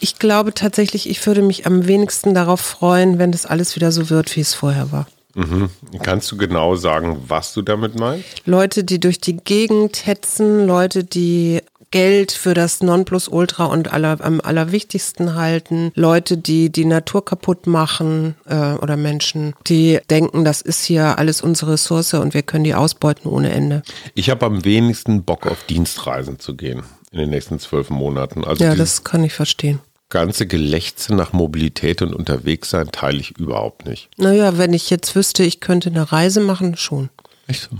Ich 0.00 0.18
glaube 0.18 0.54
tatsächlich, 0.54 1.10
ich 1.10 1.26
würde 1.26 1.42
mich 1.42 1.66
am 1.66 1.86
wenigsten 1.86 2.32
darauf 2.32 2.62
freuen, 2.62 3.18
wenn 3.18 3.32
das 3.32 3.44
alles 3.44 3.76
wieder 3.76 3.92
so 3.92 4.08
wird, 4.08 4.34
wie 4.34 4.40
es 4.40 4.54
vorher 4.54 4.90
war. 4.92 5.06
Mhm. 5.34 5.68
Kannst 6.02 6.32
du 6.32 6.38
genau 6.38 6.74
sagen, 6.74 7.22
was 7.28 7.52
du 7.52 7.60
damit 7.60 7.98
meinst? 7.98 8.24
Leute, 8.46 8.82
die 8.82 8.98
durch 8.98 9.20
die 9.20 9.36
Gegend 9.36 10.06
hetzen, 10.06 10.66
Leute, 10.66 11.04
die 11.04 11.60
Geld 11.96 12.32
für 12.32 12.52
das 12.52 12.82
Nonplusultra 12.82 13.64
und 13.64 13.90
aller, 13.90 14.18
am 14.20 14.42
allerwichtigsten 14.42 15.34
halten, 15.34 15.92
Leute, 15.94 16.36
die 16.36 16.70
die 16.70 16.84
Natur 16.84 17.24
kaputt 17.24 17.66
machen 17.66 18.34
äh, 18.44 18.72
oder 18.74 18.98
Menschen, 18.98 19.54
die 19.66 19.98
denken, 20.10 20.44
das 20.44 20.60
ist 20.60 20.84
hier 20.84 21.18
alles 21.18 21.40
unsere 21.40 21.72
Ressource 21.72 22.12
und 22.12 22.34
wir 22.34 22.42
können 22.42 22.64
die 22.64 22.74
ausbeuten 22.74 23.30
ohne 23.30 23.50
Ende. 23.50 23.82
Ich 24.14 24.28
habe 24.28 24.44
am 24.44 24.64
wenigsten 24.66 25.22
Bock 25.24 25.46
auf 25.46 25.64
Dienstreisen 25.64 26.38
zu 26.38 26.54
gehen 26.54 26.82
in 27.12 27.18
den 27.18 27.30
nächsten 27.30 27.58
zwölf 27.58 27.88
Monaten. 27.88 28.44
Also 28.44 28.62
Ja, 28.62 28.74
das 28.74 29.02
kann 29.02 29.24
ich 29.24 29.32
verstehen. 29.32 29.78
ganze 30.10 30.46
Gelächze 30.46 31.14
nach 31.14 31.32
Mobilität 31.32 32.02
und 32.02 32.14
unterwegs 32.14 32.68
sein 32.68 32.92
teile 32.92 33.20
ich 33.20 33.38
überhaupt 33.38 33.86
nicht. 33.86 34.10
Naja, 34.18 34.58
wenn 34.58 34.74
ich 34.74 34.90
jetzt 34.90 35.16
wüsste, 35.16 35.44
ich 35.44 35.60
könnte 35.60 35.88
eine 35.88 36.12
Reise 36.12 36.40
machen, 36.40 36.76
schon. 36.76 37.08
Echt? 37.46 37.70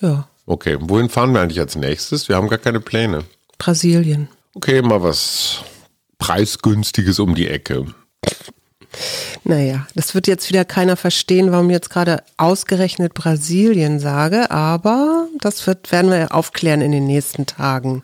Ja, 0.00 0.26
Okay, 0.50 0.78
wohin 0.80 1.10
fahren 1.10 1.34
wir 1.34 1.42
eigentlich 1.42 1.60
als 1.60 1.76
nächstes? 1.76 2.30
Wir 2.30 2.36
haben 2.36 2.48
gar 2.48 2.56
keine 2.58 2.80
Pläne. 2.80 3.24
Brasilien. 3.58 4.28
Okay, 4.54 4.82
mal 4.82 5.02
was 5.02 5.62
preisgünstiges 6.18 7.18
um 7.18 7.34
die 7.34 7.48
Ecke. 7.48 7.86
Naja, 9.44 9.86
das 9.94 10.14
wird 10.14 10.26
jetzt 10.26 10.48
wieder 10.48 10.64
keiner 10.64 10.96
verstehen, 10.96 11.52
warum 11.52 11.68
ich 11.70 11.74
jetzt 11.74 11.90
gerade 11.90 12.22
ausgerechnet 12.36 13.14
Brasilien 13.14 14.00
sage, 14.00 14.50
aber 14.50 15.28
das 15.40 15.66
wird, 15.66 15.92
werden 15.92 16.10
wir 16.10 16.34
aufklären 16.34 16.80
in 16.80 16.92
den 16.92 17.06
nächsten 17.06 17.46
Tagen. 17.46 18.02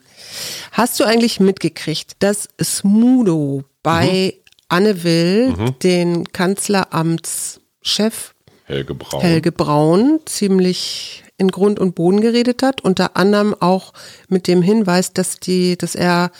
Hast 0.72 1.00
du 1.00 1.04
eigentlich 1.04 1.40
mitgekriegt, 1.40 2.16
dass 2.20 2.48
Smudo 2.62 3.64
bei 3.82 4.34
mhm. 4.34 4.40
Anne 4.68 5.04
Will, 5.04 5.50
mhm. 5.50 5.78
den 5.80 6.32
Kanzleramtschef 6.32 8.34
Helge 8.66 8.94
Braun. 8.94 9.20
Helge 9.20 9.52
Braun, 9.52 10.20
ziemlich 10.24 11.23
in 11.36 11.48
Grund 11.48 11.78
und 11.78 11.94
Boden 11.94 12.20
geredet 12.20 12.62
hat, 12.62 12.82
unter 12.82 13.16
anderem 13.16 13.54
auch 13.58 13.92
mit 14.28 14.46
dem 14.46 14.62
Hinweis, 14.62 15.12
dass 15.12 15.40
die, 15.40 15.76
dass 15.76 15.94
er 15.94 16.30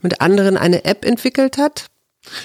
mit 0.00 0.20
anderen 0.20 0.56
eine 0.56 0.84
App 0.84 1.04
entwickelt 1.04 1.58
hat, 1.58 1.86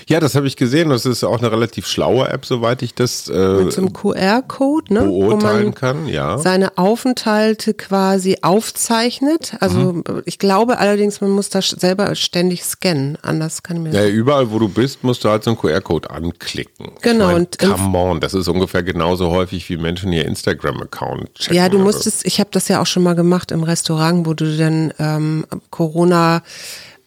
ja, 0.09 0.19
das 0.19 0.35
habe 0.35 0.47
ich 0.47 0.55
gesehen. 0.55 0.89
Das 0.89 1.05
ist 1.05 1.23
auch 1.23 1.37
eine 1.37 1.51
relativ 1.51 1.85
schlaue 1.85 2.27
App, 2.29 2.45
soweit 2.45 2.81
ich 2.81 2.95
das 2.95 3.27
äh, 3.27 3.63
mit 3.63 3.71
so 3.71 3.81
einem 3.81 3.93
QR-Code, 3.93 4.93
ne, 4.93 5.01
beurteilen 5.01 5.75
kann. 5.75 6.07
Ja. 6.07 6.39
Seine 6.39 6.77
Aufenthalte 6.77 7.75
quasi 7.75 8.37
aufzeichnet. 8.41 9.53
Also 9.59 9.93
mhm. 9.93 10.03
ich 10.25 10.39
glaube 10.39 10.79
allerdings, 10.79 11.21
man 11.21 11.29
muss 11.29 11.49
das 11.49 11.69
selber 11.69 12.15
ständig 12.15 12.63
scannen. 12.63 13.17
Anders 13.21 13.61
kann 13.61 13.77
ich 13.77 13.83
mir. 13.83 13.93
Ja, 13.93 14.07
überall, 14.07 14.51
wo 14.51 14.57
du 14.57 14.67
bist, 14.67 15.03
musst 15.03 15.23
du 15.23 15.29
halt 15.29 15.43
so 15.43 15.51
einen 15.51 15.59
QR-Code 15.59 16.09
anklicken. 16.09 16.93
Genau. 17.01 17.27
Ich 17.27 17.33
mein, 17.33 17.35
und 17.35 17.59
come 17.59 17.97
on, 17.97 18.19
das 18.19 18.33
ist 18.33 18.47
ungefähr 18.47 18.81
genauso 18.81 19.29
häufig 19.29 19.69
wie 19.69 19.77
Menschen 19.77 20.11
ihr 20.11 20.25
Instagram-Account 20.25 21.35
checken. 21.35 21.55
Ja, 21.55 21.69
du 21.69 21.77
musstest. 21.77 22.25
Ich 22.25 22.39
habe 22.39 22.49
das 22.51 22.67
ja 22.67 22.81
auch 22.81 22.87
schon 22.87 23.03
mal 23.03 23.13
gemacht 23.13 23.51
im 23.51 23.63
Restaurant, 23.63 24.25
wo 24.25 24.33
du 24.33 24.57
dann 24.57 24.91
ähm, 24.97 25.45
Corona 25.69 26.41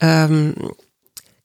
ähm, 0.00 0.55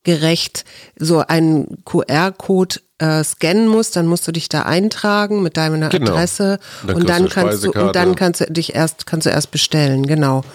gerecht 0.06 0.64
so 0.98 1.20
einen 1.20 1.84
QR-Code 1.84 2.80
äh, 3.00 3.24
scannen 3.24 3.68
musst, 3.68 3.98
dann 3.98 4.08
musst 4.08 4.26
du 4.28 4.32
dich 4.32 4.48
da 4.48 4.62
eintragen 4.62 5.44
mit 5.44 5.58
deiner 5.58 5.90
genau. 5.90 6.12
Adresse 6.12 6.60
dann 6.88 6.96
und 6.96 7.10
dann 7.10 7.28
kannst 7.28 7.66
du 7.66 7.72
und 7.72 7.94
dann 7.96 8.16
kannst 8.16 8.42
du 8.42 8.46
dich 8.46 8.74
erst 8.74 9.06
kannst 9.06 9.26
du 9.26 9.32
erst 9.32 9.52
bestellen, 9.52 10.08
genau. 10.08 10.46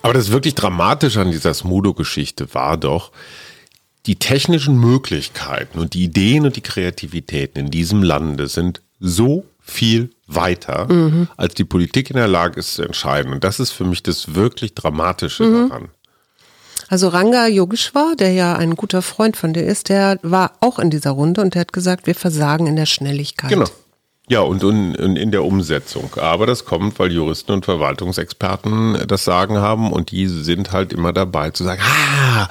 Aber 0.00 0.14
das 0.14 0.30
wirklich 0.30 0.54
Dramatische 0.54 1.20
an 1.20 1.30
dieser 1.30 1.52
Smudo-Geschichte 1.52 2.54
war 2.54 2.78
doch, 2.78 3.12
die 4.06 4.16
technischen 4.16 4.78
Möglichkeiten 4.78 5.78
und 5.78 5.92
die 5.92 6.04
Ideen 6.04 6.46
und 6.46 6.56
die 6.56 6.62
Kreativitäten 6.62 7.60
in 7.66 7.70
diesem 7.70 8.02
Lande 8.02 8.46
sind 8.46 8.80
so 9.00 9.44
viel 9.60 10.10
weiter, 10.26 10.90
mhm. 10.90 11.28
als 11.36 11.54
die 11.54 11.64
Politik 11.64 12.10
in 12.10 12.16
der 12.16 12.28
Lage 12.28 12.58
ist 12.60 12.74
zu 12.74 12.82
entscheiden. 12.82 13.32
Und 13.32 13.44
das 13.44 13.60
ist 13.60 13.72
für 13.72 13.84
mich 13.84 14.02
das 14.02 14.34
wirklich 14.34 14.74
Dramatische 14.74 15.42
mhm. 15.44 15.68
daran. 15.68 15.88
Also 16.88 17.08
Ranga 17.08 17.46
Yogeshwar, 17.46 18.16
der 18.16 18.32
ja 18.32 18.56
ein 18.56 18.74
guter 18.74 19.02
Freund 19.02 19.36
von 19.36 19.52
dir 19.52 19.64
ist, 19.64 19.90
der 19.90 20.18
war 20.22 20.52
auch 20.60 20.78
in 20.78 20.90
dieser 20.90 21.10
Runde 21.10 21.42
und 21.42 21.54
der 21.54 21.60
hat 21.60 21.72
gesagt, 21.72 22.06
wir 22.06 22.14
versagen 22.14 22.66
in 22.66 22.76
der 22.76 22.86
Schnelligkeit. 22.86 23.50
Genau. 23.50 23.66
Ja, 24.30 24.40
und 24.40 24.62
in, 24.62 25.16
in 25.16 25.30
der 25.30 25.44
Umsetzung. 25.44 26.14
Aber 26.16 26.46
das 26.46 26.66
kommt, 26.66 26.98
weil 26.98 27.10
Juristen 27.10 27.52
und 27.52 27.64
Verwaltungsexperten 27.64 29.04
das 29.06 29.24
Sagen 29.24 29.58
haben 29.58 29.90
und 29.90 30.10
die 30.10 30.28
sind 30.28 30.72
halt 30.72 30.92
immer 30.92 31.14
dabei 31.14 31.50
zu 31.50 31.64
sagen, 31.64 31.80
ah, 31.82 32.48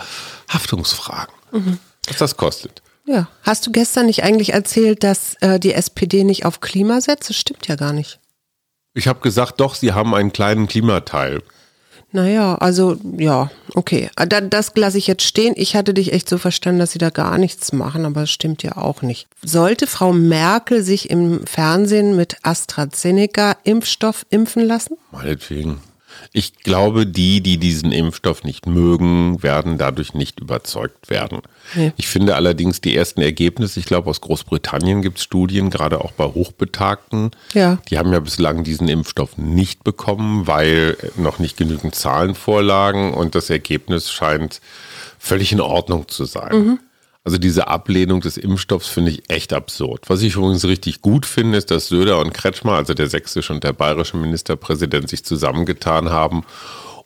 Haftungsfragen, 0.49 1.33
mhm. 1.51 1.77
was 2.07 2.17
das 2.17 2.37
kostet. 2.37 2.81
Ja. 3.05 3.27
Hast 3.43 3.65
du 3.65 3.71
gestern 3.71 4.07
nicht 4.07 4.23
eigentlich 4.23 4.53
erzählt, 4.53 5.03
dass 5.03 5.35
äh, 5.41 5.59
die 5.59 5.73
SPD 5.73 6.23
nicht 6.23 6.45
auf 6.45 6.59
Klima 6.61 6.99
setzt? 6.99 7.29
Das 7.29 7.37
stimmt 7.37 7.67
ja 7.67 7.75
gar 7.75 7.93
nicht. 7.93 8.19
Ich 8.93 9.07
habe 9.07 9.19
gesagt, 9.19 9.59
doch, 9.59 9.75
sie 9.75 9.93
haben 9.93 10.15
einen 10.15 10.33
kleinen 10.33 10.67
Klimateil. 10.67 11.43
Naja, 12.11 12.55
also 12.55 12.97
ja, 13.17 13.51
okay. 13.75 14.09
Ah, 14.15 14.25
das 14.25 14.71
lasse 14.75 14.97
ich 14.97 15.07
jetzt 15.07 15.23
stehen. 15.23 15.53
Ich 15.57 15.75
hatte 15.75 15.93
dich 15.93 16.13
echt 16.13 16.29
so 16.29 16.37
verstanden, 16.37 16.79
dass 16.79 16.91
sie 16.91 16.99
da 16.99 17.09
gar 17.09 17.37
nichts 17.37 17.73
machen, 17.73 18.05
aber 18.05 18.21
das 18.21 18.31
stimmt 18.31 18.63
ja 18.63 18.77
auch 18.77 19.01
nicht. 19.01 19.27
Sollte 19.43 19.87
Frau 19.87 20.13
Merkel 20.13 20.83
sich 20.83 21.09
im 21.09 21.45
Fernsehen 21.45 22.15
mit 22.15 22.37
AstraZeneca 22.43 23.57
Impfstoff 23.63 24.25
impfen 24.29 24.63
lassen? 24.65 24.97
Meinetwegen. 25.11 25.81
Ich 26.33 26.55
glaube, 26.57 27.05
die, 27.05 27.41
die 27.41 27.57
diesen 27.57 27.91
Impfstoff 27.91 28.43
nicht 28.43 28.67
mögen, 28.67 29.41
werden 29.43 29.77
dadurch 29.77 30.13
nicht 30.13 30.39
überzeugt 30.39 31.09
werden. 31.09 31.41
Nee. 31.75 31.93
Ich 31.97 32.07
finde 32.07 32.35
allerdings 32.35 32.81
die 32.81 32.95
ersten 32.95 33.21
Ergebnisse, 33.21 33.79
ich 33.79 33.85
glaube 33.85 34.09
aus 34.09 34.21
Großbritannien 34.21 35.01
gibt 35.01 35.17
es 35.17 35.23
Studien, 35.23 35.69
gerade 35.69 36.01
auch 36.01 36.11
bei 36.11 36.25
Hochbetagten. 36.25 37.31
Ja. 37.53 37.77
Die 37.89 37.97
haben 37.97 38.13
ja 38.13 38.19
bislang 38.19 38.63
diesen 38.63 38.87
Impfstoff 38.87 39.37
nicht 39.37 39.83
bekommen, 39.83 40.47
weil 40.47 40.97
noch 41.15 41.39
nicht 41.39 41.57
genügend 41.57 41.95
Zahlen 41.95 42.35
vorlagen 42.35 43.13
und 43.13 43.35
das 43.35 43.49
Ergebnis 43.49 44.11
scheint 44.11 44.61
völlig 45.19 45.51
in 45.51 45.61
Ordnung 45.61 46.07
zu 46.07 46.25
sein. 46.25 46.55
Mhm. 46.55 46.79
Also 47.27 47.37
diese 47.39 47.67
Ablehnung 47.67 48.21
des 48.21 48.37
Impfstoffs 48.37 48.87
finde 48.87 49.11
ich 49.11 49.29
echt 49.29 49.51
absurd. 49.51 50.05
Was 50.07 50.21
ich 50.21 50.37
übrigens 50.37 50.63
richtig 50.63 51.01
gut 51.01 51.25
finde, 51.25 51.57
ist, 51.57 51.71
dass 51.71 51.89
Söder 51.89 52.19
und 52.21 52.33
Kretschmer, 52.33 52.71
also 52.71 52.93
der 52.93 53.09
sächsische 53.09 53.51
und 53.51 53.65
der 53.65 53.73
bayerische 53.73 54.15
Ministerpräsident, 54.15 55.09
sich 55.09 55.25
zusammengetan 55.25 56.09
haben, 56.09 56.45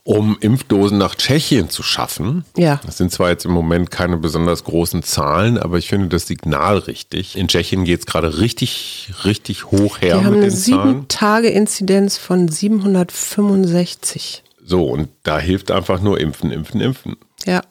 um 0.04 0.38
Impfdosen 0.40 1.00
nach 1.00 1.16
Tschechien 1.16 1.72
zu 1.72 1.82
schaffen. 1.82 2.46
Ja. 2.56 2.80
Das 2.86 3.00
sind 3.00 3.12
zwar 3.12 3.32
jetzt 3.32 3.46
im 3.46 3.52
Moment 3.52 3.90
keine 3.90 4.18
besonders 4.18 4.64
großen 4.64 5.02
Zahlen, 5.02 5.58
aber 5.58 5.80
ich 5.80 5.90
finde 5.90 6.10
das 6.10 6.28
Signal 6.28 6.78
richtig. 6.78 7.36
In 7.36 7.48
Tschechien 7.48 7.84
geht 7.84 8.02
es 8.02 8.06
gerade 8.06 8.38
richtig, 8.38 9.12
richtig 9.26 9.72
hoch 9.72 10.02
her 10.02 10.20
Die 10.20 10.26
haben 10.26 10.36
eine 10.36 10.52
sieben 10.52 11.08
Tage 11.08 11.48
Inzidenz 11.48 12.20
von 12.20 12.48
765. 12.48 14.44
So, 14.64 14.86
und 14.86 15.10
da 15.24 15.40
hilft 15.40 15.72
einfach 15.72 16.00
nur 16.00 16.20
impfen, 16.20 16.52
impfen, 16.52 16.80
impfen. 16.80 17.16
Ja. 17.46 17.62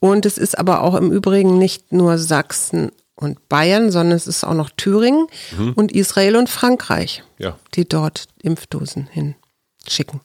Und 0.00 0.26
es 0.26 0.38
ist 0.38 0.58
aber 0.58 0.82
auch 0.82 0.94
im 0.94 1.10
Übrigen 1.10 1.58
nicht 1.58 1.92
nur 1.92 2.18
Sachsen 2.18 2.92
und 3.14 3.48
Bayern, 3.48 3.90
sondern 3.90 4.16
es 4.16 4.26
ist 4.26 4.44
auch 4.44 4.54
noch 4.54 4.70
Thüringen 4.76 5.26
mhm. 5.56 5.72
und 5.72 5.92
Israel 5.92 6.36
und 6.36 6.48
Frankreich, 6.48 7.22
ja. 7.38 7.58
die 7.74 7.88
dort 7.88 8.26
Impfdosen 8.42 9.08
hinschicken. 9.08 10.20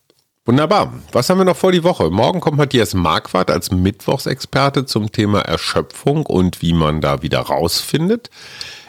Wunderbar. 0.46 0.92
Was 1.12 1.30
haben 1.30 1.38
wir 1.38 1.46
noch 1.46 1.56
vor 1.56 1.72
die 1.72 1.84
Woche? 1.84 2.10
Morgen 2.10 2.40
kommt 2.40 2.58
Matthias 2.58 2.94
Marquardt 2.94 3.52
als 3.52 3.72
Mittwochsexperte 3.72 4.86
zum 4.86 5.12
Thema 5.12 5.42
Erschöpfung 5.42 6.26
und 6.26 6.62
wie 6.62 6.74
man 6.74 7.00
da 7.00 7.22
wieder 7.22 7.40
rausfindet. 7.40 8.30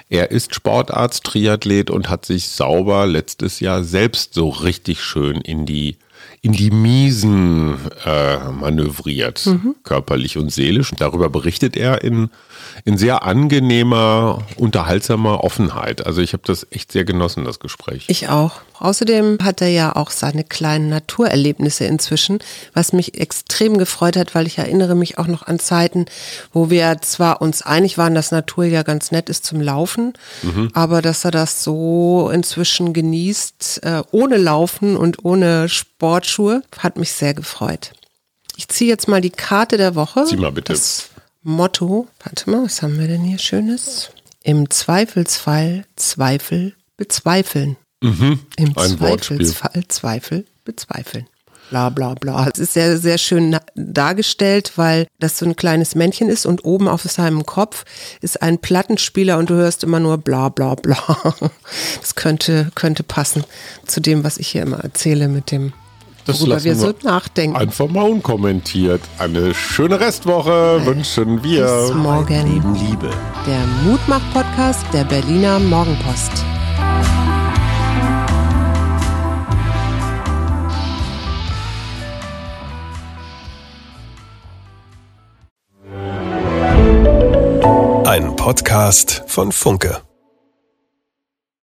Er 0.08 0.30
ist 0.30 0.54
Sportarzt, 0.54 1.24
Triathlet 1.24 1.90
und 1.90 2.08
hat 2.08 2.24
sich 2.24 2.48
sauber 2.48 3.06
letztes 3.06 3.60
Jahr 3.60 3.84
selbst 3.84 4.34
so 4.34 4.48
richtig 4.48 5.02
schön 5.02 5.40
in 5.42 5.64
die 5.66 5.98
in 6.42 6.52
die 6.52 6.72
Miesen 6.72 7.78
äh, 8.04 8.50
manövriert, 8.50 9.46
mhm. 9.46 9.76
körperlich 9.84 10.36
und 10.36 10.52
seelisch. 10.52 10.90
Und 10.90 11.00
darüber 11.00 11.30
berichtet 11.30 11.76
er 11.76 12.02
in, 12.02 12.30
in 12.84 12.98
sehr 12.98 13.22
angenehmer, 13.24 14.42
unterhaltsamer 14.56 15.44
Offenheit. 15.44 16.06
Also 16.06 16.20
ich 16.20 16.32
habe 16.32 16.42
das 16.46 16.66
echt 16.70 16.92
sehr 16.92 17.04
genossen, 17.04 17.44
das 17.44 17.60
Gespräch. 17.60 18.06
Ich 18.08 18.28
auch. 18.28 18.60
Außerdem 18.78 19.38
hat 19.42 19.60
er 19.60 19.68
ja 19.68 19.94
auch 19.94 20.10
seine 20.10 20.42
kleinen 20.42 20.88
Naturerlebnisse 20.88 21.84
inzwischen, 21.84 22.40
was 22.74 22.92
mich 22.92 23.20
extrem 23.20 23.78
gefreut 23.78 24.16
hat, 24.16 24.34
weil 24.34 24.48
ich 24.48 24.58
erinnere 24.58 24.96
mich 24.96 25.18
auch 25.18 25.28
noch 25.28 25.46
an 25.46 25.60
Zeiten, 25.60 26.06
wo 26.52 26.68
wir 26.68 26.98
zwar 27.00 27.40
uns 27.40 27.62
einig 27.62 27.96
waren, 27.96 28.16
dass 28.16 28.32
Natur 28.32 28.64
ja 28.64 28.82
ganz 28.82 29.12
nett 29.12 29.28
ist 29.28 29.46
zum 29.46 29.60
Laufen, 29.60 30.14
mhm. 30.42 30.70
aber 30.74 31.00
dass 31.00 31.24
er 31.24 31.30
das 31.30 31.62
so 31.62 32.28
inzwischen 32.34 32.92
genießt, 32.92 33.80
äh, 33.84 34.02
ohne 34.10 34.36
Laufen 34.36 34.96
und 34.96 35.24
ohne 35.24 35.68
Sportschuhe, 35.68 36.62
hat 36.78 36.98
mich 36.98 37.12
sehr 37.12 37.34
gefreut. 37.34 37.92
Ich 38.56 38.68
ziehe 38.68 38.90
jetzt 38.90 39.06
mal 39.06 39.20
die 39.20 39.30
Karte 39.30 39.76
der 39.76 39.94
Woche. 39.94 40.24
Zieh 40.24 40.36
mal 40.36 40.52
bitte. 40.52 40.72
Das 40.72 41.08
Motto, 41.42 42.06
warte 42.22 42.50
mal, 42.50 42.64
was 42.64 42.82
haben 42.82 42.98
wir 42.98 43.08
denn 43.08 43.22
hier 43.22 43.38
Schönes? 43.38 44.10
Im 44.44 44.70
Zweifelsfall 44.70 45.84
Zweifel 45.96 46.74
bezweifeln. 46.96 47.76
Mhm. 48.00 48.40
Im 48.56 48.76
Zweifelsfall. 48.76 49.84
Zweifel 49.88 50.46
bezweifeln. 50.64 51.26
Bla 51.70 51.88
bla 51.88 52.14
bla. 52.14 52.48
Es 52.52 52.58
ist 52.58 52.74
sehr, 52.74 52.98
sehr 52.98 53.18
schön 53.18 53.56
dargestellt, 53.74 54.72
weil 54.76 55.06
das 55.18 55.38
so 55.38 55.46
ein 55.46 55.56
kleines 55.56 55.94
Männchen 55.94 56.28
ist 56.28 56.44
und 56.44 56.64
oben 56.64 56.86
auf 56.86 57.02
seinem 57.02 57.46
Kopf 57.46 57.84
ist 58.20 58.42
ein 58.42 58.58
Plattenspieler 58.58 59.38
und 59.38 59.48
du 59.48 59.54
hörst 59.54 59.82
immer 59.82 59.98
nur 59.98 60.18
bla 60.18 60.48
bla 60.48 60.74
bla. 60.74 60.96
Das 62.00 62.14
könnte, 62.14 62.70
könnte 62.74 63.02
passen 63.02 63.44
zu 63.86 64.00
dem, 64.00 64.22
was 64.22 64.38
ich 64.38 64.48
hier 64.48 64.62
immer 64.62 64.80
erzähle 64.80 65.28
mit 65.28 65.50
dem 65.50 65.72
das 66.24 66.40
worüber 66.40 66.62
wir 66.62 66.76
so 66.76 66.92
nachdenken. 67.02 67.56
Einfach 67.56 67.88
mal 67.88 68.08
unkommentiert. 68.08 69.00
Eine 69.18 69.54
schöne 69.54 69.98
Restwoche 70.00 70.84
wünschen 70.84 71.42
wir. 71.42 71.66
Bis 71.66 71.94
morgen. 71.94 72.52
Leben 72.52 72.74
Liebe. 72.74 73.10
Der 73.46 73.66
Mutmach-Podcast 73.84 74.84
der 74.92 75.04
Berliner 75.04 75.58
Morgenpost. 75.58 76.44
Ein 88.04 88.36
Podcast 88.36 89.22
von 89.26 89.52
Funke. 89.52 90.11